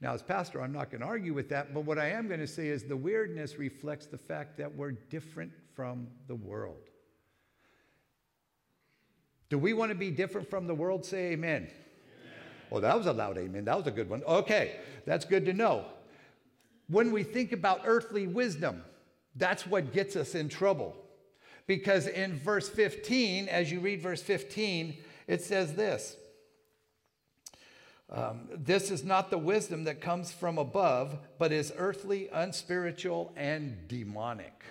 [0.00, 2.40] Now, as pastor, I'm not going to argue with that, but what I am going
[2.40, 6.88] to say is the weirdness reflects the fact that we're different from the world.
[9.48, 11.04] Do we want to be different from the world?
[11.04, 11.62] Say amen.
[11.62, 11.72] amen.
[12.72, 13.64] Oh, that was a loud amen.
[13.64, 14.24] That was a good one.
[14.24, 15.84] Okay, that's good to know.
[16.88, 18.82] When we think about earthly wisdom,
[19.36, 20.96] that's what gets us in trouble.
[21.66, 24.96] Because in verse 15, as you read verse 15,
[25.26, 26.16] it says this
[28.10, 33.88] um, This is not the wisdom that comes from above, but is earthly, unspiritual, and
[33.88, 34.64] demonic.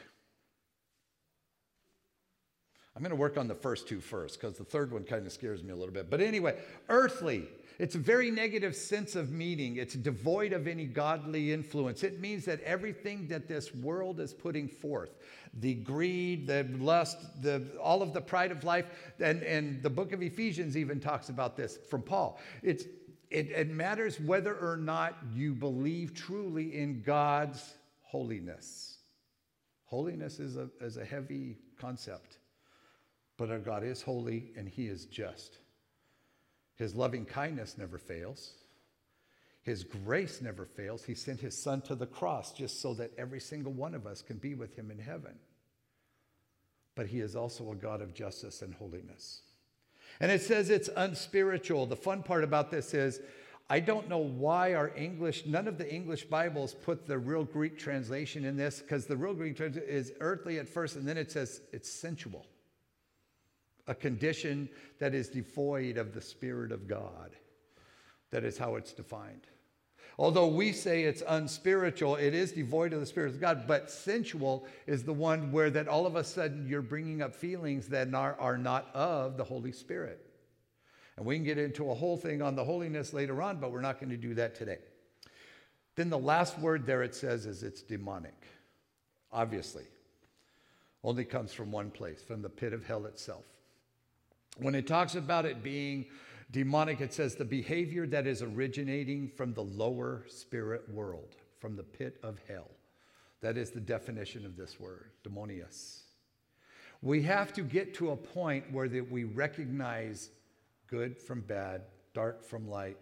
[2.96, 5.32] I'm going to work on the first two first because the third one kind of
[5.32, 6.10] scares me a little bit.
[6.10, 7.48] But anyway, earthly,
[7.80, 9.78] it's a very negative sense of meaning.
[9.78, 12.04] It's devoid of any godly influence.
[12.04, 15.16] It means that everything that this world is putting forth,
[15.60, 18.86] the greed, the lust, the, all of the pride of life,
[19.20, 22.40] and, and the book of Ephesians even talks about this from Paul.
[22.64, 22.86] It's,
[23.30, 28.92] it, it matters whether or not you believe truly in God's holiness
[29.92, 32.38] Holiness is a, is a heavy concept,
[33.36, 35.58] but our God is holy and He is just.
[36.82, 38.54] His loving kindness never fails.
[39.62, 41.04] His grace never fails.
[41.04, 44.24] He sent his son to the cross just so that every single one of us
[44.24, 45.36] can be with him in heaven.
[46.96, 49.44] But he is also a God of justice and holiness.
[50.20, 51.86] And it says it's unspiritual.
[51.86, 53.22] The fun part about this is
[53.70, 57.78] I don't know why our English, none of the English Bibles put the real Greek
[57.78, 61.32] translation in this because the real Greek translation is earthly at first and then it
[61.32, 62.48] says it's sensual,
[63.88, 64.70] a condition
[65.00, 67.32] that is devoid of the Spirit of God.
[68.32, 69.48] That is how it's defined.
[70.18, 74.68] Although we say it's unspiritual, it is devoid of the Spirit of God, but sensual
[74.86, 78.36] is the one where that all of a sudden you're bringing up feelings that are,
[78.40, 80.26] are not of the Holy Spirit.
[81.18, 83.82] And we can get into a whole thing on the holiness later on, but we're
[83.82, 84.80] not going to do that today.
[85.96, 88.48] Then the last word there it says is it's demonic.
[89.32, 89.84] Obviously,
[91.04, 93.46] only comes from one place, from the pit of hell itself.
[94.58, 96.06] When it talks about it being
[96.52, 101.84] Demonic, it says the behavior that is originating from the lower spirit world, from the
[101.84, 102.70] pit of hell.
[103.42, 106.02] That is the definition of this word, demonius.
[107.02, 110.30] We have to get to a point where that we recognize
[110.88, 111.84] good from bad,
[112.14, 112.98] dark from light,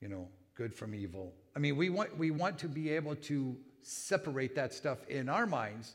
[0.00, 1.32] you know, good from evil.
[1.56, 5.46] I mean, we want, we want to be able to separate that stuff in our
[5.46, 5.94] minds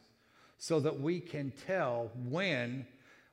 [0.58, 2.86] so that we can tell when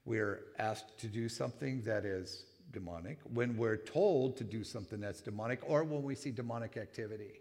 [0.05, 5.20] we're asked to do something that is demonic, when we're told to do something that's
[5.20, 7.40] demonic, or when we see demonic activity.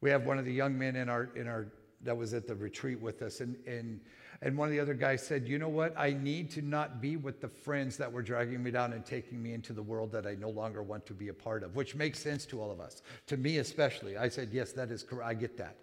[0.00, 2.54] We have one of the young men in our in our that was at the
[2.54, 4.00] retreat with us, and and
[4.42, 5.92] and one of the other guys said, "You know what?
[5.98, 9.42] I need to not be with the friends that were dragging me down and taking
[9.42, 11.94] me into the world that I no longer want to be a part of," which
[11.94, 14.16] makes sense to all of us, to me especially.
[14.16, 15.28] I said, "Yes, that is correct.
[15.28, 15.76] I get that."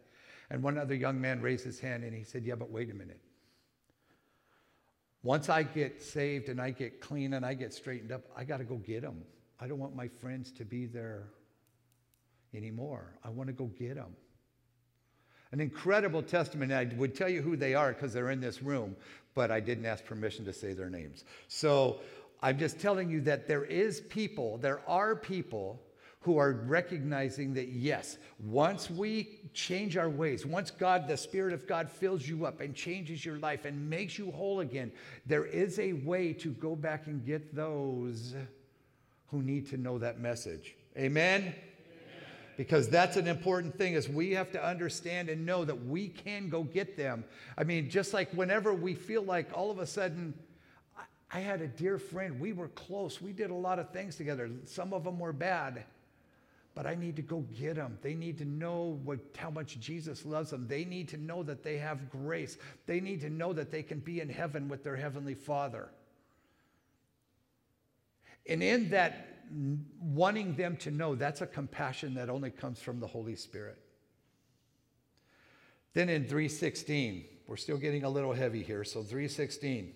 [0.50, 2.96] And one other young man raised his hand and he said, "Yeah, but wait a
[2.96, 3.20] minute.
[5.28, 8.60] Once I get saved and I get clean and I get straightened up, I got
[8.60, 9.26] to go get them.
[9.60, 11.26] I don't want my friends to be there
[12.54, 13.14] anymore.
[13.26, 14.16] I want to go get them.
[15.52, 16.74] An incredible testimony.
[16.74, 18.96] I would tell you who they are because they're in this room,
[19.36, 21.26] but I didn't ask permission to say their names.
[21.50, 22.00] So
[22.42, 25.82] I'm just telling you that there is people, there are people
[26.28, 31.66] who are recognizing that, yes, once we change our ways, once God, the Spirit of
[31.66, 34.92] God, fills you up and changes your life and makes you whole again,
[35.26, 38.36] there is a way to go back and get those
[39.32, 40.76] who need to know that message.
[40.98, 41.56] Amen?
[42.58, 46.50] because that's an important thing is we have to understand and know that we can
[46.50, 47.24] go get them
[47.56, 50.34] i mean just like whenever we feel like all of a sudden
[51.30, 52.40] I had a dear friend.
[52.40, 53.22] We were close.
[53.22, 54.50] We did a lot of things together.
[54.64, 55.84] Some of them were bad
[56.78, 57.98] but I need to go get them.
[58.04, 60.68] They need to know what, how much Jesus loves them.
[60.68, 62.56] They need to know that they have grace.
[62.86, 65.90] They need to know that they can be in heaven with their Heavenly Father.
[68.48, 69.26] And in that
[70.00, 73.80] wanting them to know, that's a compassion that only comes from the Holy Spirit.
[75.96, 78.84] Then in 316, we're still getting a little heavy here.
[78.84, 79.94] So 316,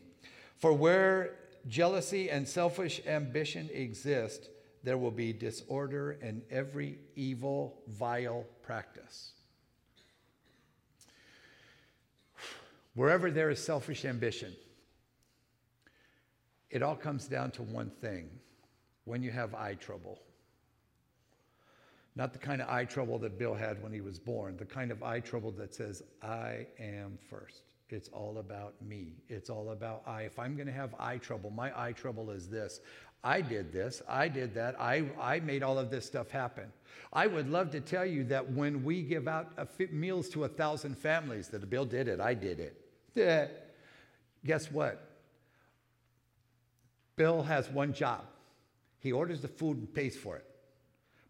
[0.57, 1.35] for where
[1.67, 4.49] jealousy and selfish ambition exist,
[4.83, 9.33] there will be disorder and every evil, vile practice.
[12.93, 14.53] Wherever there is selfish ambition,
[16.69, 18.29] it all comes down to one thing
[19.05, 20.19] when you have eye trouble.
[22.15, 24.91] Not the kind of eye trouble that Bill had when he was born, the kind
[24.91, 27.61] of eye trouble that says, I am first.
[27.91, 29.13] It's all about me.
[29.29, 30.23] It's all about I.
[30.23, 32.79] If I'm going to have eye trouble, my eye trouble is this.
[33.23, 36.65] I did this, I did that, I, I made all of this stuff happen.
[37.13, 39.51] I would love to tell you that when we give out
[39.91, 42.81] meals to a thousand families, that Bill did it, I did it.
[43.13, 43.47] Yeah.
[44.43, 45.07] Guess what?
[47.15, 48.23] Bill has one job.
[48.99, 50.45] He orders the food and pays for it.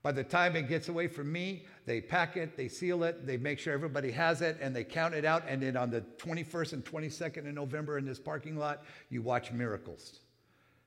[0.04, 3.38] By the time it gets away from me, they pack it, they seal it, they
[3.38, 5.44] make sure everybody has it, and they count it out.
[5.48, 9.52] And then on the 21st and 22nd of November in this parking lot, you watch
[9.52, 10.20] miracles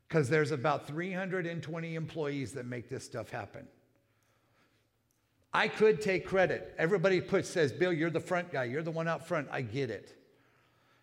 [0.09, 3.67] because there's about 320 employees that make this stuff happen.
[5.53, 6.75] I could take credit.
[6.79, 8.65] Everybody puts says, "Bill, you're the front guy.
[8.65, 10.21] You're the one out front." I get it.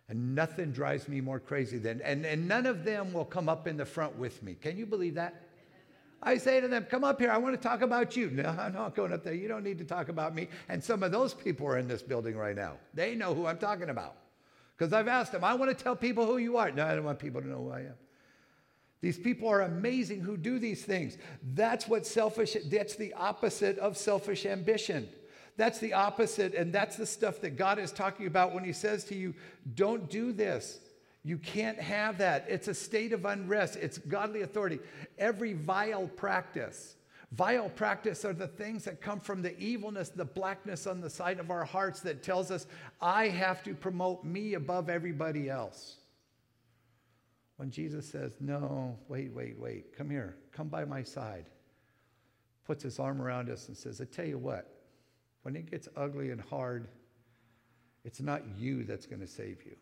[0.09, 3.65] And nothing drives me more crazy than and, and none of them will come up
[3.65, 4.55] in the front with me.
[4.55, 5.47] Can you believe that?
[6.23, 7.31] I say to them, come up here.
[7.31, 8.29] I want to talk about you.
[8.31, 9.33] No, I'm not going up there.
[9.33, 10.47] You don't need to talk about me.
[10.69, 12.73] And some of those people are in this building right now.
[12.93, 14.15] They know who I'm talking about.
[14.77, 16.71] Because I've asked them, I want to tell people who you are.
[16.71, 17.95] No, I don't want people to know who I am.
[19.01, 21.17] These people are amazing who do these things.
[21.53, 25.09] That's what selfish, that's the opposite of selfish ambition.
[25.57, 29.03] That's the opposite, and that's the stuff that God is talking about when He says
[29.05, 29.33] to you,
[29.75, 30.79] Don't do this.
[31.23, 32.45] You can't have that.
[32.49, 34.79] It's a state of unrest, it's godly authority.
[35.19, 36.95] Every vile practice,
[37.31, 41.39] vile practice are the things that come from the evilness, the blackness on the side
[41.39, 42.65] of our hearts that tells us,
[42.99, 45.97] I have to promote me above everybody else.
[47.57, 51.45] When Jesus says, No, wait, wait, wait, come here, come by my side,
[52.65, 54.67] puts his arm around us and says, I tell you what,
[55.43, 56.87] when it gets ugly and hard,
[58.03, 59.75] it's not you that's going to save you.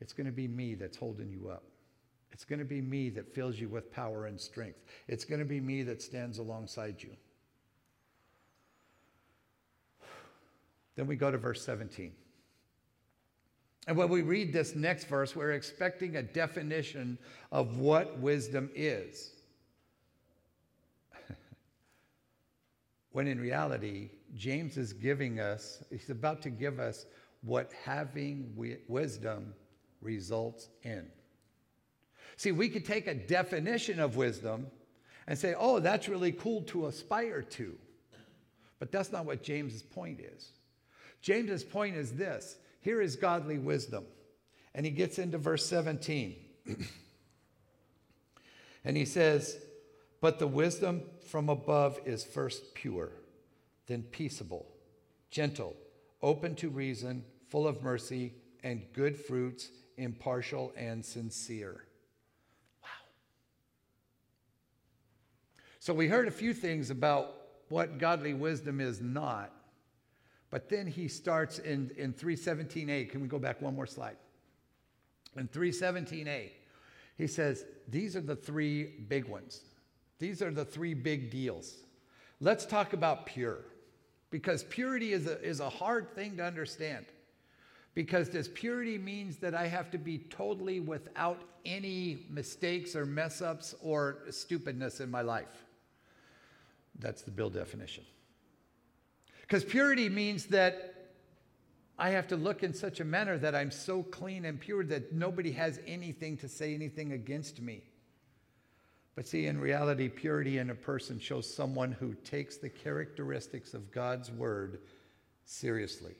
[0.00, 1.64] It's going to be me that's holding you up.
[2.32, 4.80] It's going to be me that fills you with power and strength.
[5.08, 7.10] It's going to be me that stands alongside you.
[10.96, 12.12] Then we go to verse 17.
[13.86, 17.18] And when we read this next verse, we're expecting a definition
[17.52, 19.30] of what wisdom is.
[23.12, 27.06] when in reality, James is giving us, he's about to give us
[27.42, 28.52] what having
[28.88, 29.54] wisdom
[30.06, 31.06] results in.
[32.36, 34.68] See, we could take a definition of wisdom
[35.26, 37.76] and say, oh, that's really cool to aspire to.
[38.78, 40.52] But that's not what James's point is.
[41.20, 44.04] James's point is this here is godly wisdom.
[44.74, 46.36] And he gets into verse 17.
[48.84, 49.58] and he says,
[50.20, 53.10] But the wisdom from above is first pure,
[53.86, 54.66] then peaceable,
[55.30, 55.74] gentle,
[56.22, 61.84] open to reason, full of mercy and good fruits impartial, and sincere.
[62.82, 62.88] Wow.
[65.78, 67.34] So we heard a few things about
[67.68, 69.52] what godly wisdom is not.
[70.50, 73.10] But then he starts in, in 317a.
[73.10, 74.16] Can we go back one more slide?
[75.36, 76.50] In 317a,
[77.18, 79.62] he says, These are the three big ones.
[80.18, 81.74] These are the three big deals.
[82.40, 83.58] Let's talk about pure,
[84.30, 87.06] because purity is a, is a hard thing to understand
[87.96, 93.40] because this purity means that I have to be totally without any mistakes or mess
[93.40, 95.64] ups or stupidness in my life.
[96.98, 98.04] That's the bill definition.
[99.40, 101.14] Because purity means that
[101.98, 105.14] I have to look in such a manner that I'm so clean and pure that
[105.14, 107.82] nobody has anything to say anything against me.
[109.14, 113.90] But see, in reality, purity in a person shows someone who takes the characteristics of
[113.90, 114.80] God's word
[115.46, 116.14] seriously.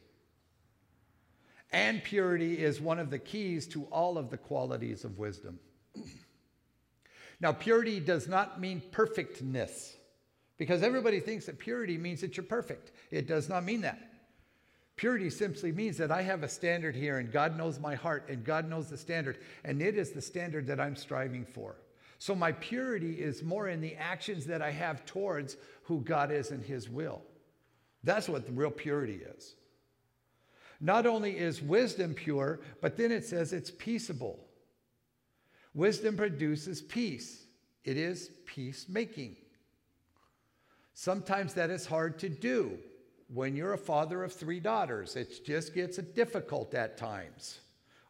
[1.77, 5.59] And purity is one of the keys to all of the qualities of wisdom.
[7.39, 9.95] now, purity does not mean perfectness,
[10.57, 12.93] because everybody thinks that purity means that you're perfect.
[13.11, 13.99] It does not mean that.
[14.97, 18.43] Purity simply means that I have a standard here, and God knows my heart, and
[18.43, 21.77] God knows the standard, and it is the standard that I'm striving for.
[22.19, 26.53] So, my purity is more in the actions that I have towards who God is
[26.53, 27.21] and His will.
[28.03, 29.57] That's what the real purity is.
[30.81, 34.41] Not only is wisdom pure, but then it says it's peaceable.
[35.75, 37.45] Wisdom produces peace,
[37.85, 39.37] it is peacemaking.
[40.95, 42.79] Sometimes that is hard to do
[43.29, 45.17] when you're a father of three daughters.
[45.17, 47.61] It just gets difficult at times,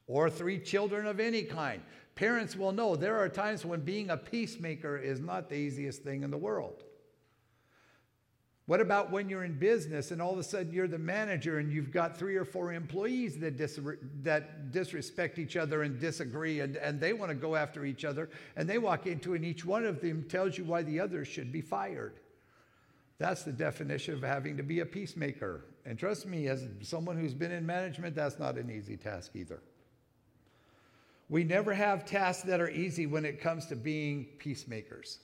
[0.06, 1.82] or three children of any kind.
[2.14, 6.22] Parents will know there are times when being a peacemaker is not the easiest thing
[6.22, 6.84] in the world.
[8.66, 11.72] What about when you're in business and all of a sudden you're the manager and
[11.72, 13.78] you've got three or four employees that, dis-
[14.22, 18.28] that disrespect each other and disagree and, and they want to go after each other
[18.56, 21.52] and they walk into and each one of them tells you why the others should
[21.52, 22.18] be fired?
[23.18, 25.64] That's the definition of having to be a peacemaker.
[25.86, 29.62] And trust me, as someone who's been in management, that's not an easy task either.
[31.28, 35.20] We never have tasks that are easy when it comes to being peacemakers.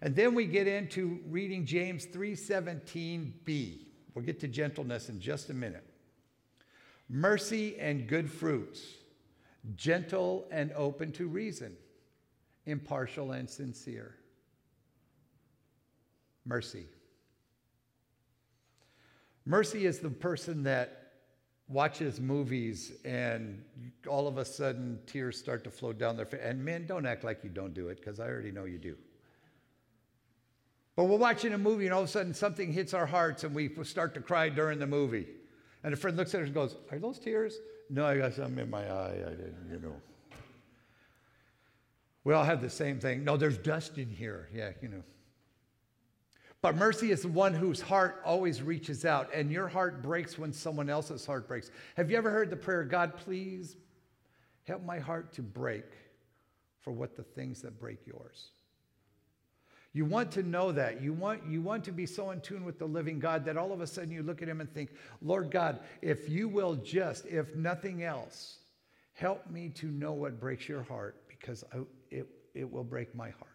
[0.00, 3.86] And then we get into reading James 3:17b.
[4.14, 5.84] We'll get to gentleness in just a minute.
[7.08, 8.82] Mercy and good fruits,
[9.76, 11.76] gentle and open to reason,
[12.66, 14.14] impartial and sincere.
[16.44, 16.86] Mercy.
[19.46, 21.12] Mercy is the person that
[21.68, 23.62] watches movies and
[24.06, 26.40] all of a sudden tears start to flow down their face.
[26.42, 28.96] And men, don't act like you don't do it because I already know you do.
[30.96, 33.54] But we're watching a movie and all of a sudden something hits our hearts and
[33.54, 35.26] we start to cry during the movie.
[35.82, 37.58] And a friend looks at us and goes, Are those tears?
[37.90, 39.22] No, I got something in my eye.
[39.26, 39.96] I didn't, you know.
[42.22, 43.22] We all have the same thing.
[43.22, 44.48] No, there's dust in here.
[44.54, 45.02] Yeah, you know.
[46.62, 50.50] But mercy is the one whose heart always reaches out, and your heart breaks when
[50.50, 51.70] someone else's heart breaks.
[51.98, 53.76] Have you ever heard the prayer, God, please
[54.66, 55.84] help my heart to break
[56.80, 58.52] for what the things that break yours?
[59.94, 61.00] You want to know that.
[61.00, 63.72] You want, you want to be so in tune with the living God that all
[63.72, 64.90] of a sudden you look at him and think,
[65.22, 68.58] Lord God, if you will just, if nothing else,
[69.12, 71.78] help me to know what breaks your heart because I,
[72.10, 73.50] it, it will break my heart.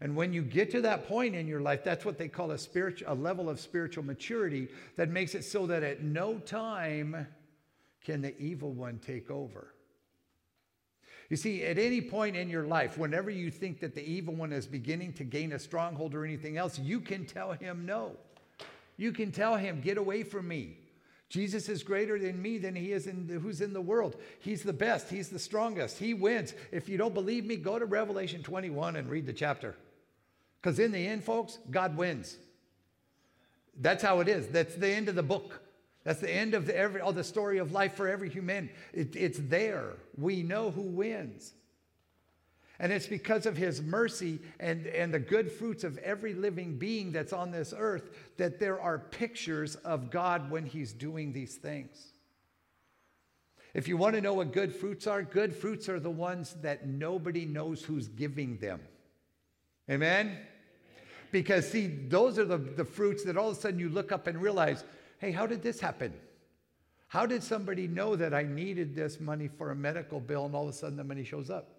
[0.00, 2.58] And when you get to that point in your life, that's what they call a
[2.58, 7.26] spiritual a level of spiritual maturity that makes it so that at no time
[8.04, 9.74] can the evil one take over.
[11.28, 14.52] You see, at any point in your life, whenever you think that the evil one
[14.52, 18.12] is beginning to gain a stronghold or anything else, you can tell him no.
[18.96, 20.78] You can tell him, get away from me.
[21.28, 24.16] Jesus is greater than me than he is in the, who's in the world.
[24.40, 25.10] He's the best.
[25.10, 25.98] He's the strongest.
[25.98, 26.54] He wins.
[26.72, 29.76] If you don't believe me, go to Revelation 21 and read the chapter.
[30.60, 32.38] Because in the end, folks, God wins.
[33.80, 34.48] That's how it is.
[34.48, 35.60] That's the end of the book.
[36.08, 38.70] That's the end of the, every, all the story of life for every human.
[38.94, 39.92] It, it's there.
[40.16, 41.52] We know who wins.
[42.78, 47.12] And it's because of his mercy and, and the good fruits of every living being
[47.12, 52.06] that's on this earth that there are pictures of God when he's doing these things.
[53.74, 56.88] If you want to know what good fruits are, good fruits are the ones that
[56.88, 58.80] nobody knows who's giving them.
[59.90, 60.38] Amen?
[61.30, 64.26] Because, see, those are the, the fruits that all of a sudden you look up
[64.26, 64.84] and realize,
[65.18, 66.12] hey, how did this happen?
[67.08, 70.64] How did somebody know that I needed this money for a medical bill and all
[70.64, 71.78] of a sudden the money shows up?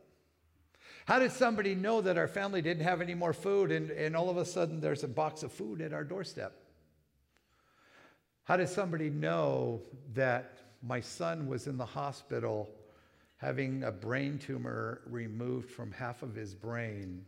[1.05, 4.29] How did somebody know that our family didn't have any more food and, and all
[4.29, 6.53] of a sudden there's a box of food at our doorstep?
[8.43, 9.81] How did somebody know
[10.13, 12.69] that my son was in the hospital
[13.37, 17.23] having a brain tumor removed from half of his brain?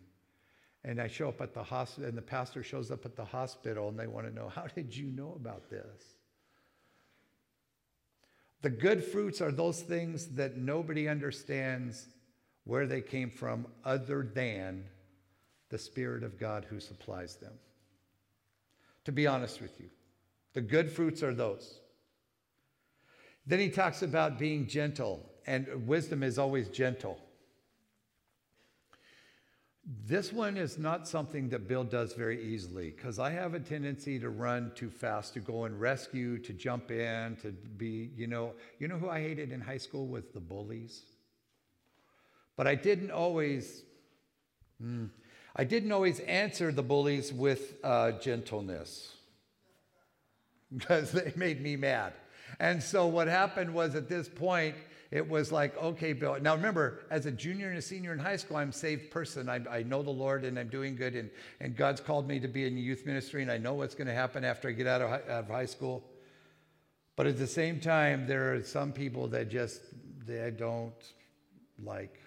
[0.84, 3.90] And I show up at the hospital, and the pastor shows up at the hospital,
[3.90, 6.16] and they want to know, How did you know about this?
[8.62, 12.08] The good fruits are those things that nobody understands
[12.64, 14.86] where they came from other than
[15.70, 17.54] the Spirit of God who supplies them.
[19.06, 19.90] To be honest with you,
[20.54, 21.80] the good fruits are those.
[23.48, 27.20] Then he talks about being gentle, and wisdom is always gentle.
[29.84, 34.20] This one is not something that Bill does very easily because I have a tendency
[34.20, 38.54] to run too fast, to go and rescue, to jump in, to be, you know,
[38.78, 41.02] you know who I hated in high school was the bullies.
[42.56, 43.82] But I didn't always,
[44.80, 45.06] hmm,
[45.56, 49.16] I didn't always answer the bullies with uh, gentleness
[50.72, 52.14] because they made me mad.
[52.60, 54.76] And so what happened was at this point,
[55.12, 56.38] it was like, okay, Bill.
[56.42, 59.50] Now remember, as a junior and a senior in high school, I'm a saved person.
[59.50, 62.48] I, I know the Lord and I'm doing good, and, and God's called me to
[62.48, 65.02] be in youth ministry, and I know what's going to happen after I get out
[65.02, 66.02] of, high, out of high school.
[67.18, 69.82] But at the same time, there are some people that just
[70.26, 70.94] they don't
[71.84, 72.22] like.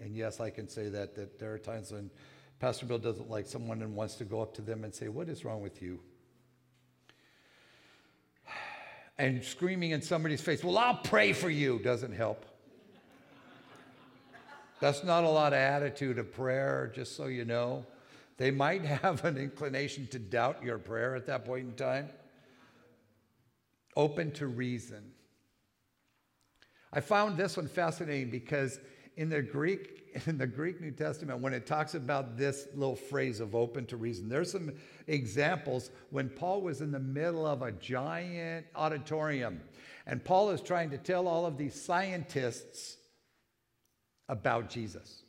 [0.00, 2.10] And yes, I can say that that there are times when
[2.58, 5.28] Pastor Bill doesn't like someone and wants to go up to them and say, "What
[5.28, 6.00] is wrong with you?"
[9.18, 12.46] And screaming in somebody's face, Well, I'll pray for you, doesn't help.
[14.80, 17.86] That's not a lot of attitude of prayer, just so you know.
[18.36, 22.08] They might have an inclination to doubt your prayer at that point in time.
[23.96, 25.12] Open to reason.
[26.92, 28.80] I found this one fascinating because
[29.16, 33.40] in the Greek, in the Greek New Testament, when it talks about this little phrase
[33.40, 34.72] of open to reason, there's some
[35.06, 39.60] examples when Paul was in the middle of a giant auditorium,
[40.06, 42.96] and Paul is trying to tell all of these scientists
[44.28, 45.22] about Jesus.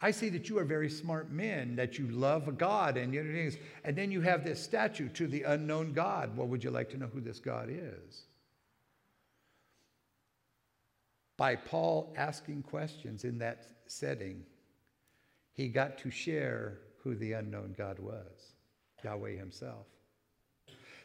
[0.00, 3.32] I see that you are very smart men, that you love God, and, you know,
[3.32, 3.56] things.
[3.84, 6.36] and then you have this statue to the unknown God.
[6.36, 8.24] Well, would you like to know who this God is?
[11.36, 14.44] By Paul asking questions in that setting,
[15.52, 18.54] he got to share who the unknown God was
[19.04, 19.86] Yahweh Himself.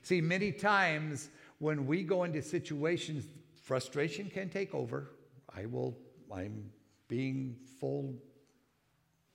[0.04, 3.26] See, many times when we go into situations,
[3.62, 5.12] frustration can take over.
[5.54, 5.98] I will,
[6.34, 6.70] I'm
[7.08, 8.16] being full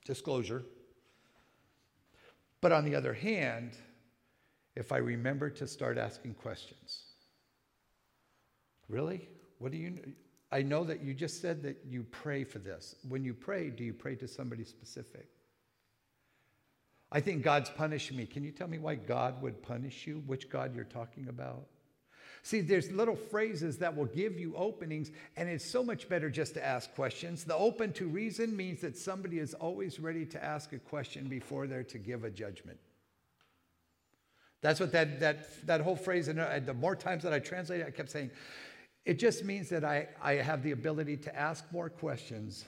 [0.05, 0.63] disclosure.
[2.61, 3.77] But on the other hand,
[4.77, 7.05] if I remember to start asking questions,
[8.89, 9.29] really?
[9.59, 9.99] What do you
[10.53, 12.95] I know that you just said that you pray for this.
[13.09, 15.29] When you pray, do you pray to somebody specific?
[17.11, 18.27] I think God's punishing me.
[18.27, 20.23] Can you tell me why God would punish you?
[20.27, 21.67] Which God you're talking about?
[22.43, 26.55] See, there's little phrases that will give you openings, and it's so much better just
[26.55, 27.45] to ask questions.
[27.45, 31.67] The open to reason means that somebody is always ready to ask a question before
[31.67, 32.79] they're to give a judgment.
[34.61, 37.87] That's what that, that, that whole phrase, and the more times that I translate it,
[37.87, 38.31] I kept saying,
[39.05, 42.65] it just means that I, I have the ability to ask more questions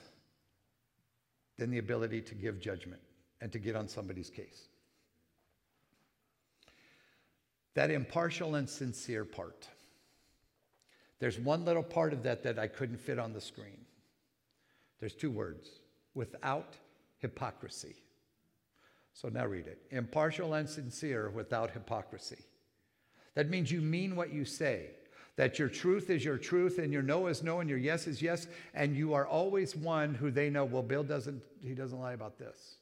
[1.57, 3.01] than the ability to give judgment.
[3.41, 4.67] and to get on somebody's case.
[7.75, 9.67] That impartial and sincere part.
[11.19, 13.85] There's one little part of that that I couldn't fit on the screen.
[14.99, 15.69] There's two words
[16.13, 16.75] without
[17.19, 17.95] hypocrisy.
[19.13, 22.39] So now read it impartial and sincere without hypocrisy.
[23.35, 24.91] That means you mean what you say,
[25.37, 28.21] that your truth is your truth, and your no is no, and your yes is
[28.21, 32.13] yes, and you are always one who they know, well, Bill doesn't, he doesn't lie
[32.13, 32.75] about this.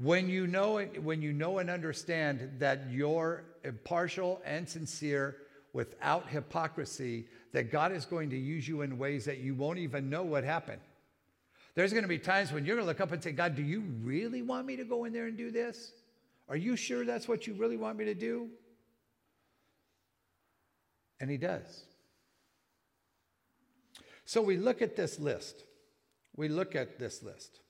[0.00, 5.36] When you know it, when you know and understand that you're impartial and sincere
[5.72, 10.08] without hypocrisy, that God is going to use you in ways that you won't even
[10.08, 10.80] know what happened.
[11.74, 13.62] There's going to be times when you're going to look up and say, God, do
[13.62, 15.92] you really want me to go in there and do this?
[16.48, 18.48] Are you sure that's what you really want me to do?
[21.20, 21.84] And he does.
[24.24, 25.64] So we look at this list.
[26.36, 27.60] We look at this list.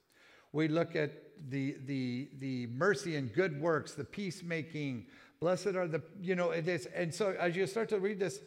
[0.52, 1.12] We look at
[1.50, 5.06] the, the, the mercy and good works, the peacemaking.
[5.40, 6.86] Blessed are the, you know, it is.
[6.86, 8.40] And so as you start to read this,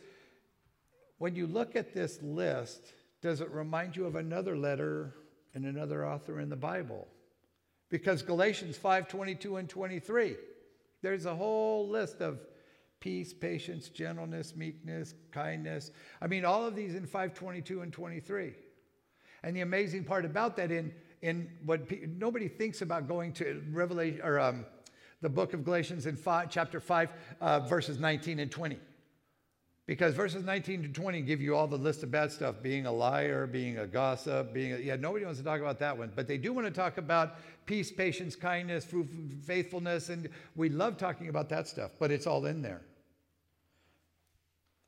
[1.17, 5.15] when you look at this list, does it remind you of another letter
[5.53, 7.07] and another author in the Bible?
[7.91, 10.35] Because Galatians 5 22 and 23,
[11.03, 12.39] there's a whole list of
[12.99, 15.91] peace, patience, gentleness, meekness, kindness.
[16.21, 18.53] I mean, all of these in 522 and 23.
[19.43, 23.61] And the amazing part about that in in what pe- nobody thinks about going to
[23.71, 24.65] Revelation or um,
[25.21, 28.79] the book of Galatians in five, chapter 5, uh, verses 19 and 20.
[29.87, 32.91] Because verses 19 to 20 give you all the list of bad stuff being a
[32.91, 36.11] liar, being a gossip, being a, yeah, nobody wants to talk about that one.
[36.15, 38.85] But they do want to talk about peace, patience, kindness,
[39.43, 42.81] faithfulness, and we love talking about that stuff, but it's all in there.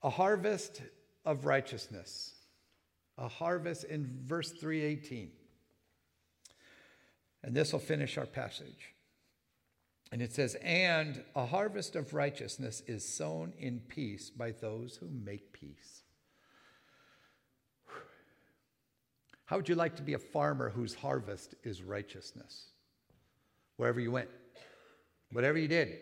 [0.04, 0.82] A harvest
[1.26, 2.36] of righteousness.
[3.18, 5.32] A harvest in verse 318.
[7.44, 8.93] And this will finish our passage.
[10.14, 15.08] And it says, And a harvest of righteousness is sown in peace by those who
[15.08, 16.04] make peace.
[19.46, 22.66] How would you like to be a farmer whose harvest is righteousness?
[23.78, 24.30] Wherever you went,
[25.32, 25.98] whatever you did,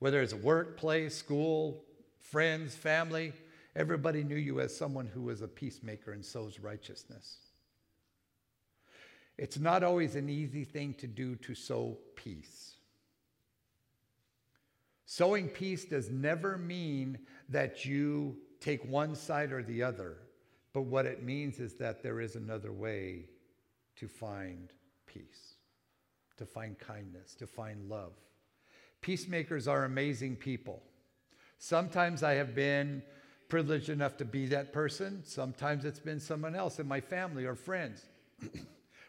[0.00, 1.84] whether it's workplace, school,
[2.18, 3.32] friends, family,
[3.76, 7.36] everybody knew you as someone who was a peacemaker and sows righteousness.
[9.38, 12.78] It's not always an easy thing to do to sow peace.
[15.14, 17.18] Sowing peace does never mean
[17.50, 20.16] that you take one side or the other,
[20.72, 23.26] but what it means is that there is another way
[23.96, 24.72] to find
[25.04, 25.56] peace,
[26.38, 28.14] to find kindness, to find love.
[29.02, 30.82] Peacemakers are amazing people.
[31.58, 33.02] Sometimes I have been
[33.50, 37.54] privileged enough to be that person, sometimes it's been someone else in my family or
[37.54, 38.06] friends.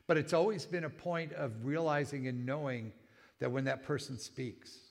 [0.05, 2.91] But it's always been a point of realizing and knowing
[3.39, 4.82] that when that person speaks,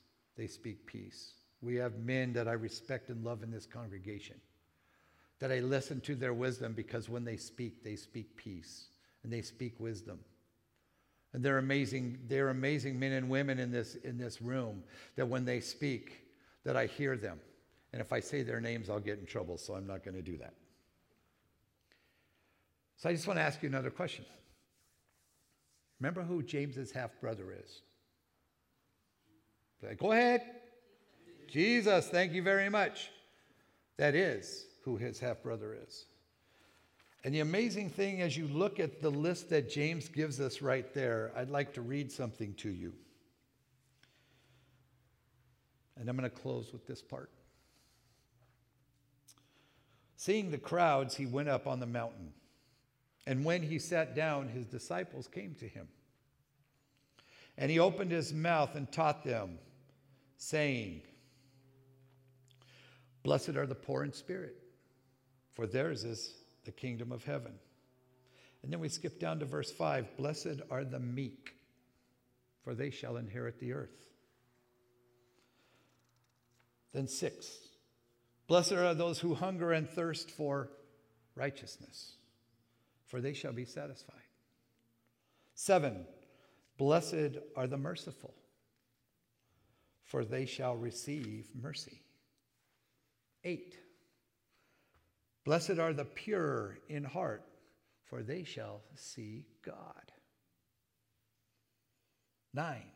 [0.43, 1.34] they speak peace.
[1.61, 4.34] We have men that I respect and love in this congregation,
[5.38, 8.86] that I listen to their wisdom because when they speak, they speak peace
[9.22, 10.18] and they speak wisdom.
[11.32, 14.82] And they're amazing, they're amazing men and women in this, in this room
[15.14, 16.18] that when they speak,
[16.64, 17.38] that I hear them.
[17.93, 20.22] And if I say their names, I'll get in trouble, so I'm not going to
[20.22, 20.55] do that.
[22.97, 24.24] So I just want to ask you another question.
[26.01, 27.82] Remember who James's half brother is?
[29.99, 30.43] Go ahead.
[31.49, 33.11] Jesus, thank you very much.
[33.99, 36.07] That is who his half brother is.
[37.24, 40.93] And the amazing thing, as you look at the list that James gives us right
[40.93, 42.93] there, I'd like to read something to you.
[45.97, 47.30] And I'm going to close with this part.
[50.16, 52.33] Seeing the crowds, he went up on the mountain.
[53.26, 55.89] And when he sat down, his disciples came to him.
[57.57, 59.59] And he opened his mouth and taught them,
[60.43, 61.03] saying,
[63.22, 64.57] Blessed are the poor in spirit,
[65.55, 66.34] for theirs is
[66.64, 67.53] the kingdom of heaven.
[68.62, 71.55] And then we skip down to verse 5 Blessed are the meek,
[72.64, 74.09] for they shall inherit the earth.
[76.93, 77.59] Then 6
[78.49, 80.70] Blessed are those who hunger and thirst for
[81.36, 82.16] righteousness
[83.12, 84.16] for they shall be satisfied.
[85.55, 86.07] Seven,
[86.78, 88.32] blessed are the merciful,
[90.13, 92.03] for they shall receive mercy.
[93.45, 93.79] Eight,
[95.47, 97.47] blessed are the pure in heart,
[98.05, 100.13] for they shall see God.
[102.53, 102.91] Nine,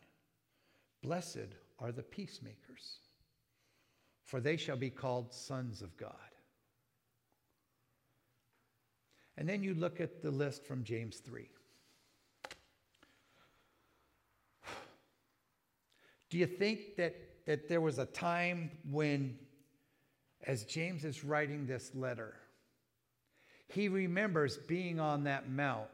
[1.01, 2.99] blessed are the peacemakers,
[4.23, 6.11] for they shall be called sons of God.
[9.37, 11.49] And then you look at the list from James 3.
[16.29, 17.15] Do you think that,
[17.45, 19.37] that there was a time when,
[20.45, 22.33] as James is writing this letter,
[23.69, 25.89] he remembers being on that mount,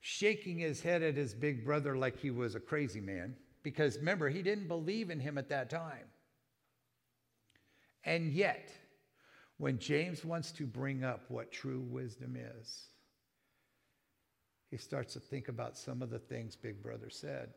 [0.00, 3.36] shaking his head at his big brother like he was a crazy man?
[3.62, 6.06] Because remember, he didn't believe in him at that time.
[8.04, 8.70] And yet,
[9.58, 12.86] when James wants to bring up what true wisdom is,
[14.70, 17.50] he starts to think about some of the things Big Brother said.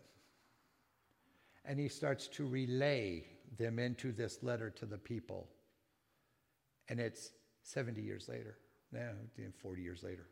[1.65, 3.25] And he starts to relay
[3.57, 5.47] them into this letter to the people.
[6.89, 7.31] And it's
[7.63, 8.57] 70 years later,
[8.91, 9.09] no,
[9.61, 10.27] 40 years later.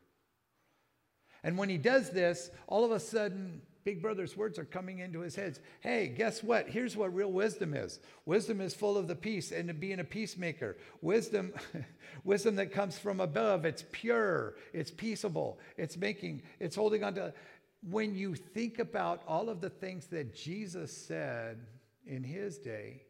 [1.44, 5.22] And when he does this, all of a sudden, Big Brother's words are coming into
[5.22, 5.58] his head.
[5.80, 6.68] Hey, guess what?
[6.68, 8.00] Here's what real wisdom is.
[8.26, 10.78] Wisdom is full of the peace and being a peacemaker.
[11.02, 11.54] Wisdom,
[12.26, 13.64] wisdom that comes from above.
[13.66, 14.56] It's pure.
[14.74, 15.60] It's peaceable.
[15.78, 16.42] It's making.
[16.60, 17.34] It's holding on to.
[17.82, 21.60] When you think about all of the things that Jesus said
[22.06, 23.04] in his day,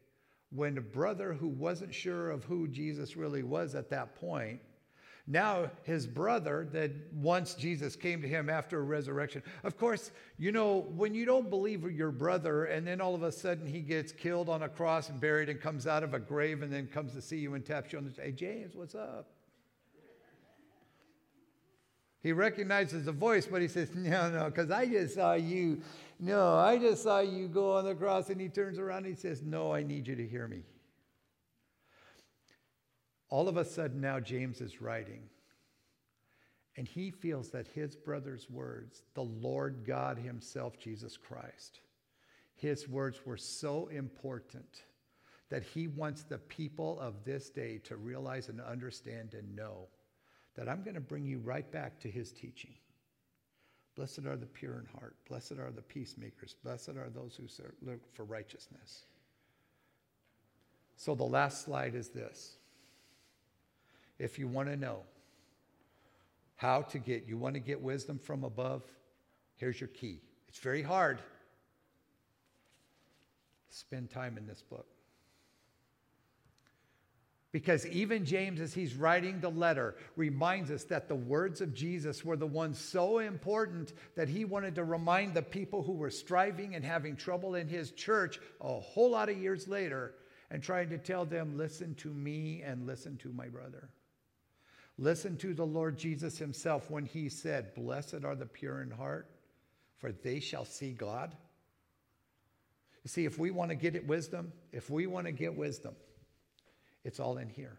[0.50, 4.60] when a brother who wasn't sure of who Jesus really was at that point
[5.30, 10.50] now, his brother, that once Jesus came to him after a resurrection, of course, you
[10.50, 14.10] know, when you don't believe your brother and then all of a sudden he gets
[14.10, 17.12] killed on a cross and buried and comes out of a grave and then comes
[17.12, 19.28] to see you and taps you on the, hey, James, what's up?
[22.22, 25.80] He recognizes the voice, but he says, No, no, because I just saw you.
[26.18, 28.28] No, I just saw you go on the cross.
[28.28, 30.62] And he turns around and he says, No, I need you to hear me.
[33.30, 35.22] All of a sudden, now James is writing,
[36.76, 41.80] and he feels that his brother's words, the Lord God Himself, Jesus Christ,
[42.56, 44.82] his words were so important
[45.48, 49.86] that he wants the people of this day to realize and understand and know
[50.60, 52.74] that I'm going to bring you right back to his teaching.
[53.96, 55.16] Blessed are the pure in heart.
[55.26, 56.54] Blessed are the peacemakers.
[56.62, 57.46] Blessed are those who
[57.80, 59.06] look for righteousness.
[60.96, 62.58] So the last slide is this
[64.18, 64.98] if you want to know
[66.56, 68.82] how to get, you want to get wisdom from above,
[69.56, 70.20] here's your key.
[70.46, 71.20] It's very hard.
[73.70, 74.88] Spend time in this book.
[77.52, 82.24] Because even James, as he's writing the letter, reminds us that the words of Jesus
[82.24, 86.76] were the ones so important that he wanted to remind the people who were striving
[86.76, 90.14] and having trouble in his church a whole lot of years later
[90.52, 93.88] and trying to tell them, listen to me and listen to my brother.
[94.96, 99.28] Listen to the Lord Jesus himself when he said, Blessed are the pure in heart,
[99.98, 101.34] for they shall see God.
[103.02, 105.94] You see, if we want to get wisdom, if we want to get wisdom,
[107.04, 107.78] it's all in here.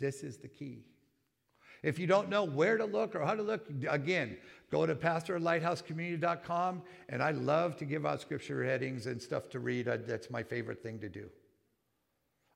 [0.00, 0.84] This is the key.
[1.82, 4.36] If you don't know where to look or how to look, again,
[4.70, 6.82] go to pastorlighthousecommunity.com.
[7.08, 9.86] And I love to give out scripture headings and stuff to read.
[9.86, 11.28] That's my favorite thing to do.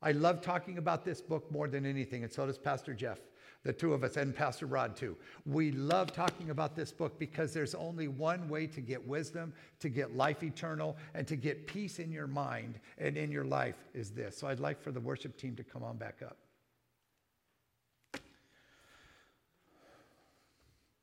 [0.02, 3.18] I love talking about this book more than anything, and so does Pastor Jeff
[3.66, 5.16] the two of us, and Pastor Rod too.
[5.44, 9.88] We love talking about this book because there's only one way to get wisdom, to
[9.88, 14.12] get life eternal, and to get peace in your mind and in your life is
[14.12, 14.38] this.
[14.38, 16.36] So I'd like for the worship team to come on back up.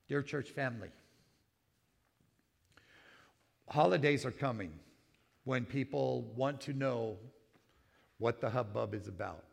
[0.08, 0.90] Dear church family,
[3.68, 4.72] holidays are coming
[5.44, 7.18] when people want to know
[8.20, 9.44] what the hubbub is about.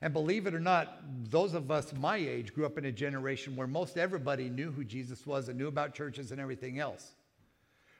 [0.00, 3.56] And believe it or not, those of us my age grew up in a generation
[3.56, 7.14] where most everybody knew who Jesus was and knew about churches and everything else.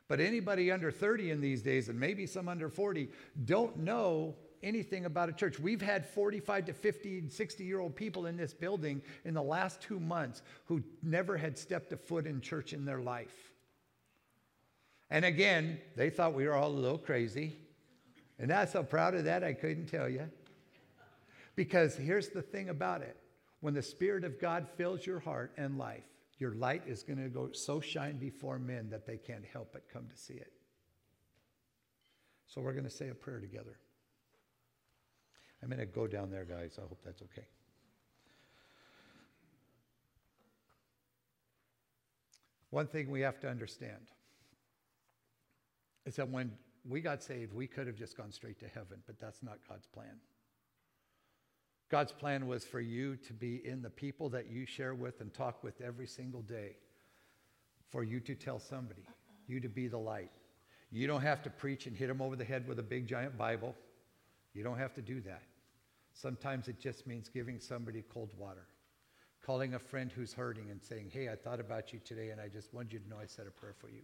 [0.07, 3.09] But anybody under 30 in these days, and maybe some under 40,
[3.45, 5.59] don't know anything about a church.
[5.59, 9.81] We've had 45 to 50, 60 year old people in this building in the last
[9.81, 13.53] two months who never had stepped a foot in church in their life.
[15.11, 17.57] And again, they thought we were all a little crazy.
[18.39, 20.29] And I'm so proud of that, I couldn't tell you.
[21.59, 23.17] Because here's the thing about it
[23.59, 26.05] when the Spirit of God fills your heart and life,
[26.39, 29.83] your light is going to go so shine before men that they can't help but
[29.93, 30.53] come to see it.
[32.47, 33.77] So we're going to say a prayer together.
[35.61, 36.79] I'm going to go down there, guys.
[36.79, 37.49] I hope that's okay.
[42.71, 44.13] One thing we have to understand
[46.07, 46.53] is that when
[46.89, 49.89] we got saved, we could have just gone straight to heaven, but that's not God's
[49.89, 50.21] plan.
[51.89, 55.33] God's plan was for you to be in the people that you share with and
[55.33, 56.77] talk with every single day,
[57.91, 59.07] for you to tell somebody,
[59.47, 60.31] you to be the light.
[60.91, 63.39] You don't have to preach and hit them over the head with a big giant
[63.39, 63.75] Bible.
[64.53, 65.43] You don't have to do that.
[66.13, 68.67] Sometimes it just means giving somebody cold water.
[69.41, 72.49] calling a friend who's hurting and saying, Hey, I thought about you today and I
[72.49, 74.03] just wanted you to know I said a prayer for you.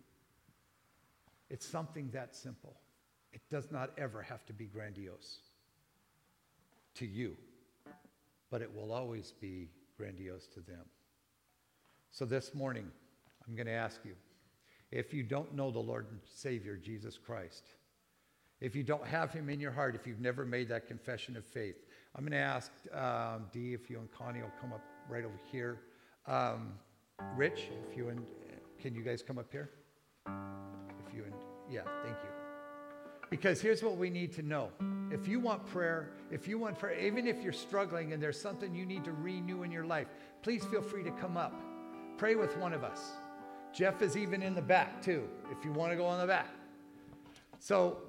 [1.51, 2.77] It's something that simple.
[3.33, 5.39] It does not ever have to be grandiose
[6.95, 7.37] to you,
[8.55, 10.85] but it will always be grandiose to them.
[12.13, 12.87] So this morning,
[13.45, 14.13] I'm going to ask you
[14.93, 17.65] if you don't know the Lord and Savior, Jesus Christ,
[18.61, 21.45] if you don't have him in your heart, if you've never made that confession of
[21.45, 21.75] faith,
[22.15, 25.41] I'm going to ask um, Dee if you and Connie will come up right over
[25.51, 25.81] here.
[26.29, 26.75] Um,
[27.35, 28.25] Rich, if you and
[28.81, 29.69] can you guys come up here?
[30.29, 31.35] If you and
[31.69, 32.44] yeah, thank you.
[33.35, 34.71] Because here's what we need to know.
[35.11, 38.73] If you want prayer, if you want prayer, even if you're struggling and there's something
[38.73, 40.07] you need to renew in your life,
[40.43, 41.53] please feel free to come up.
[42.17, 43.11] Pray with one of us.
[43.75, 46.49] Jeff is even in the back too, if you want to go on the back.
[47.59, 48.03] So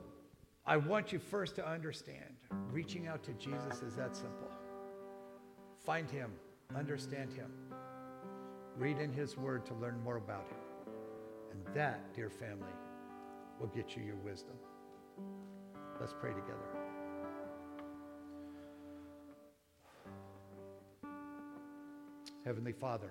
[0.64, 2.36] I want you first to understand
[2.72, 4.52] reaching out to Jesus is that simple.
[5.84, 6.32] Find him,
[6.76, 7.52] understand him,
[8.78, 10.94] read in his word to learn more about him.
[11.52, 12.76] And that, dear family,
[13.60, 14.54] will get you your wisdom.
[16.00, 16.56] Let's pray together.
[22.44, 23.10] Heavenly Father,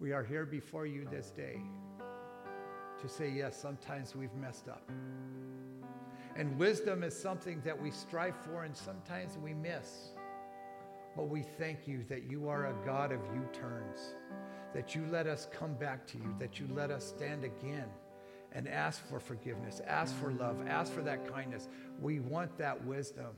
[0.00, 1.60] we are here before you this day
[3.00, 4.90] to say, yes, sometimes we've messed up.
[6.36, 10.12] And wisdom is something that we strive for and sometimes we miss.
[11.14, 14.14] But we thank you that you are a God of U turns,
[14.72, 17.88] that you let us come back to you, that you let us stand again
[18.54, 21.68] and ask for forgiveness, ask for love, ask for that kindness.
[22.00, 23.34] We want that wisdom.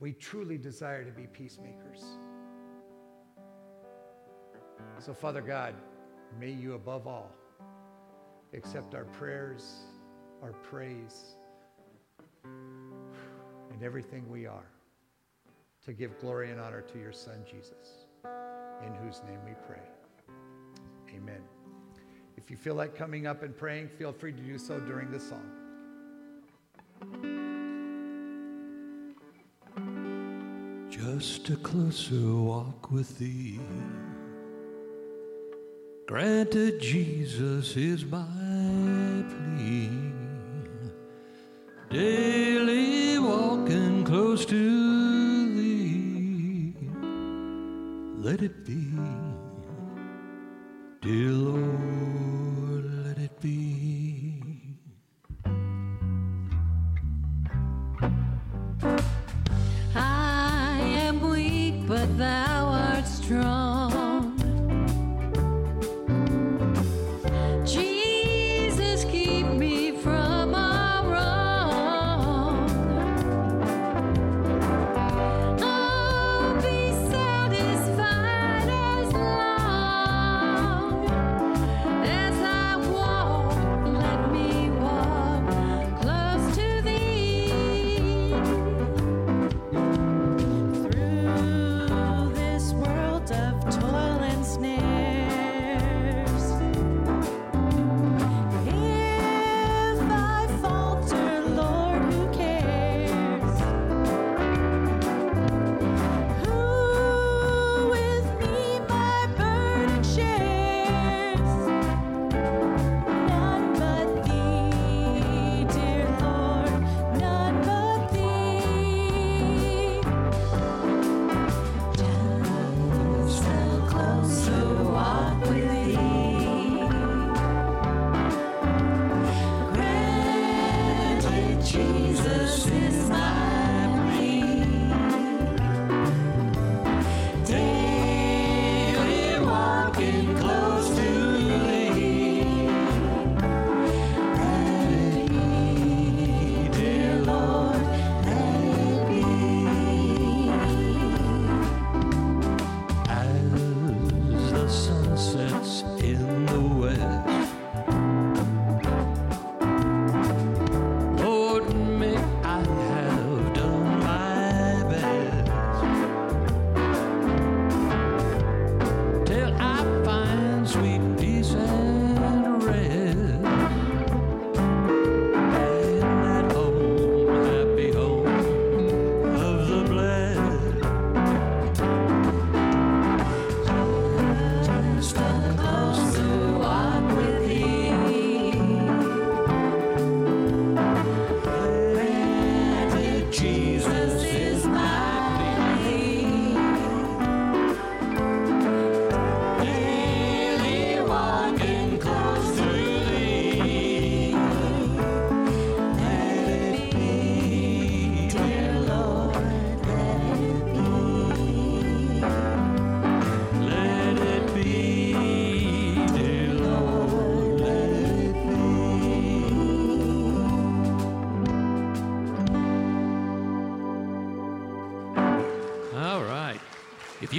[0.00, 2.04] We truly desire to be peacemakers.
[4.98, 5.74] So, Father God,
[6.38, 7.32] may you above all
[8.54, 9.82] accept our prayers,
[10.42, 11.36] our praise,
[12.44, 14.66] and everything we are
[15.84, 18.06] to give glory and honor to your Son, Jesus,
[18.86, 19.82] in whose name we pray.
[21.16, 21.61] Amen.
[22.42, 25.20] If you feel like coming up and praying, feel free to do so during the
[25.20, 25.48] song.
[30.90, 33.60] Just a closer walk with thee.
[36.08, 38.41] Granted, Jesus is my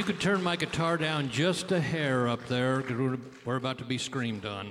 [0.03, 3.77] you could turn my guitar down just a hair up there, 'cause we're- we're about
[3.77, 4.69] to be screamed on.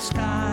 [0.00, 0.49] Sunny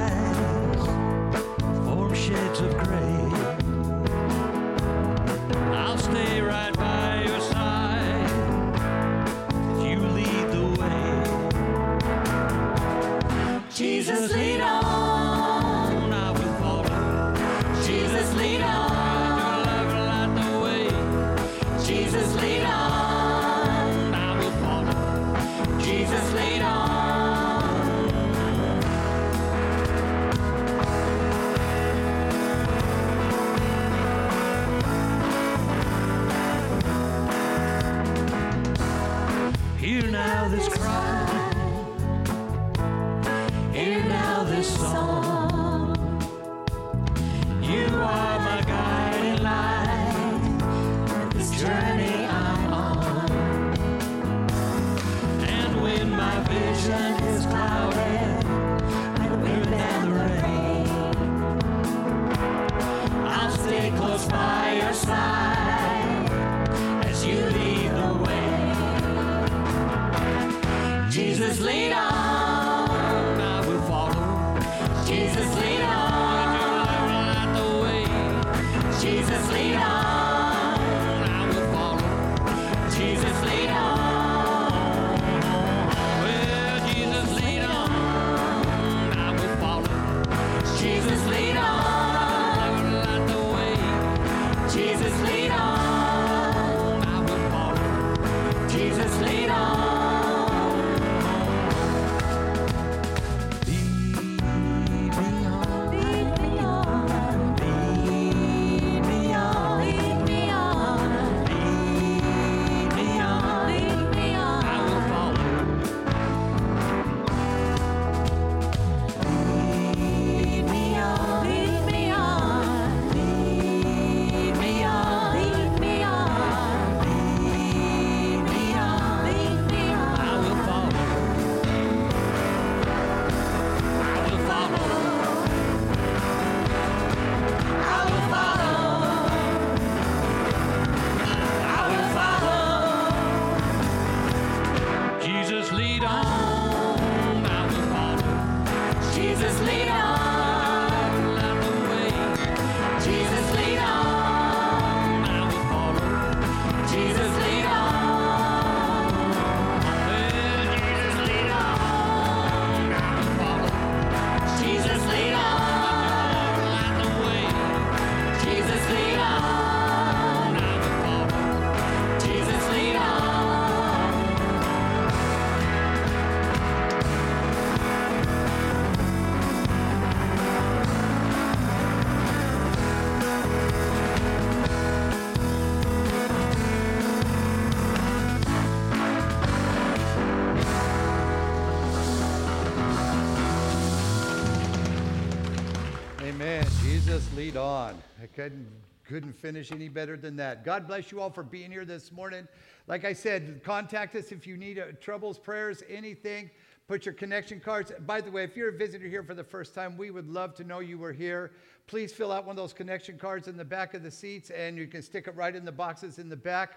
[197.08, 197.98] Jesus, lead on.
[198.22, 198.68] I couldn't,
[199.06, 200.66] couldn't finish any better than that.
[200.66, 202.46] God bless you all for being here this morning.
[202.86, 206.52] Like I said, contact us if you need uh, troubles, prayers, anything.
[206.90, 207.94] Put your connection cards.
[208.06, 210.54] By the way, if you're a visitor here for the first time, we would love
[210.56, 211.54] to know you were here.
[211.88, 214.78] Please fill out one of those connection cards in the back of the seats, and
[214.78, 216.72] you can stick it right in the boxes in the back.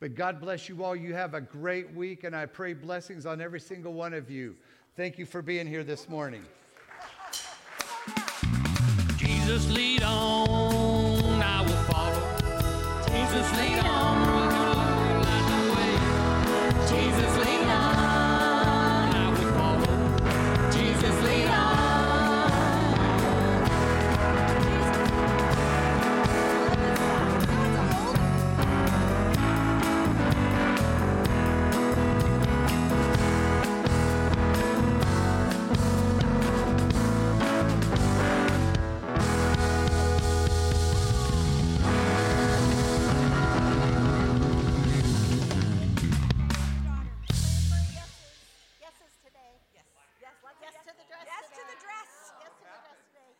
[0.00, 0.96] But God bless you all.
[0.96, 4.56] You have a great week, and I pray blessings on every single one of you.
[4.96, 6.44] Thank you for being here this morning.
[9.46, 11.40] Jesus, lead on.
[11.40, 12.20] I will follow.
[13.06, 13.78] Jesus, lead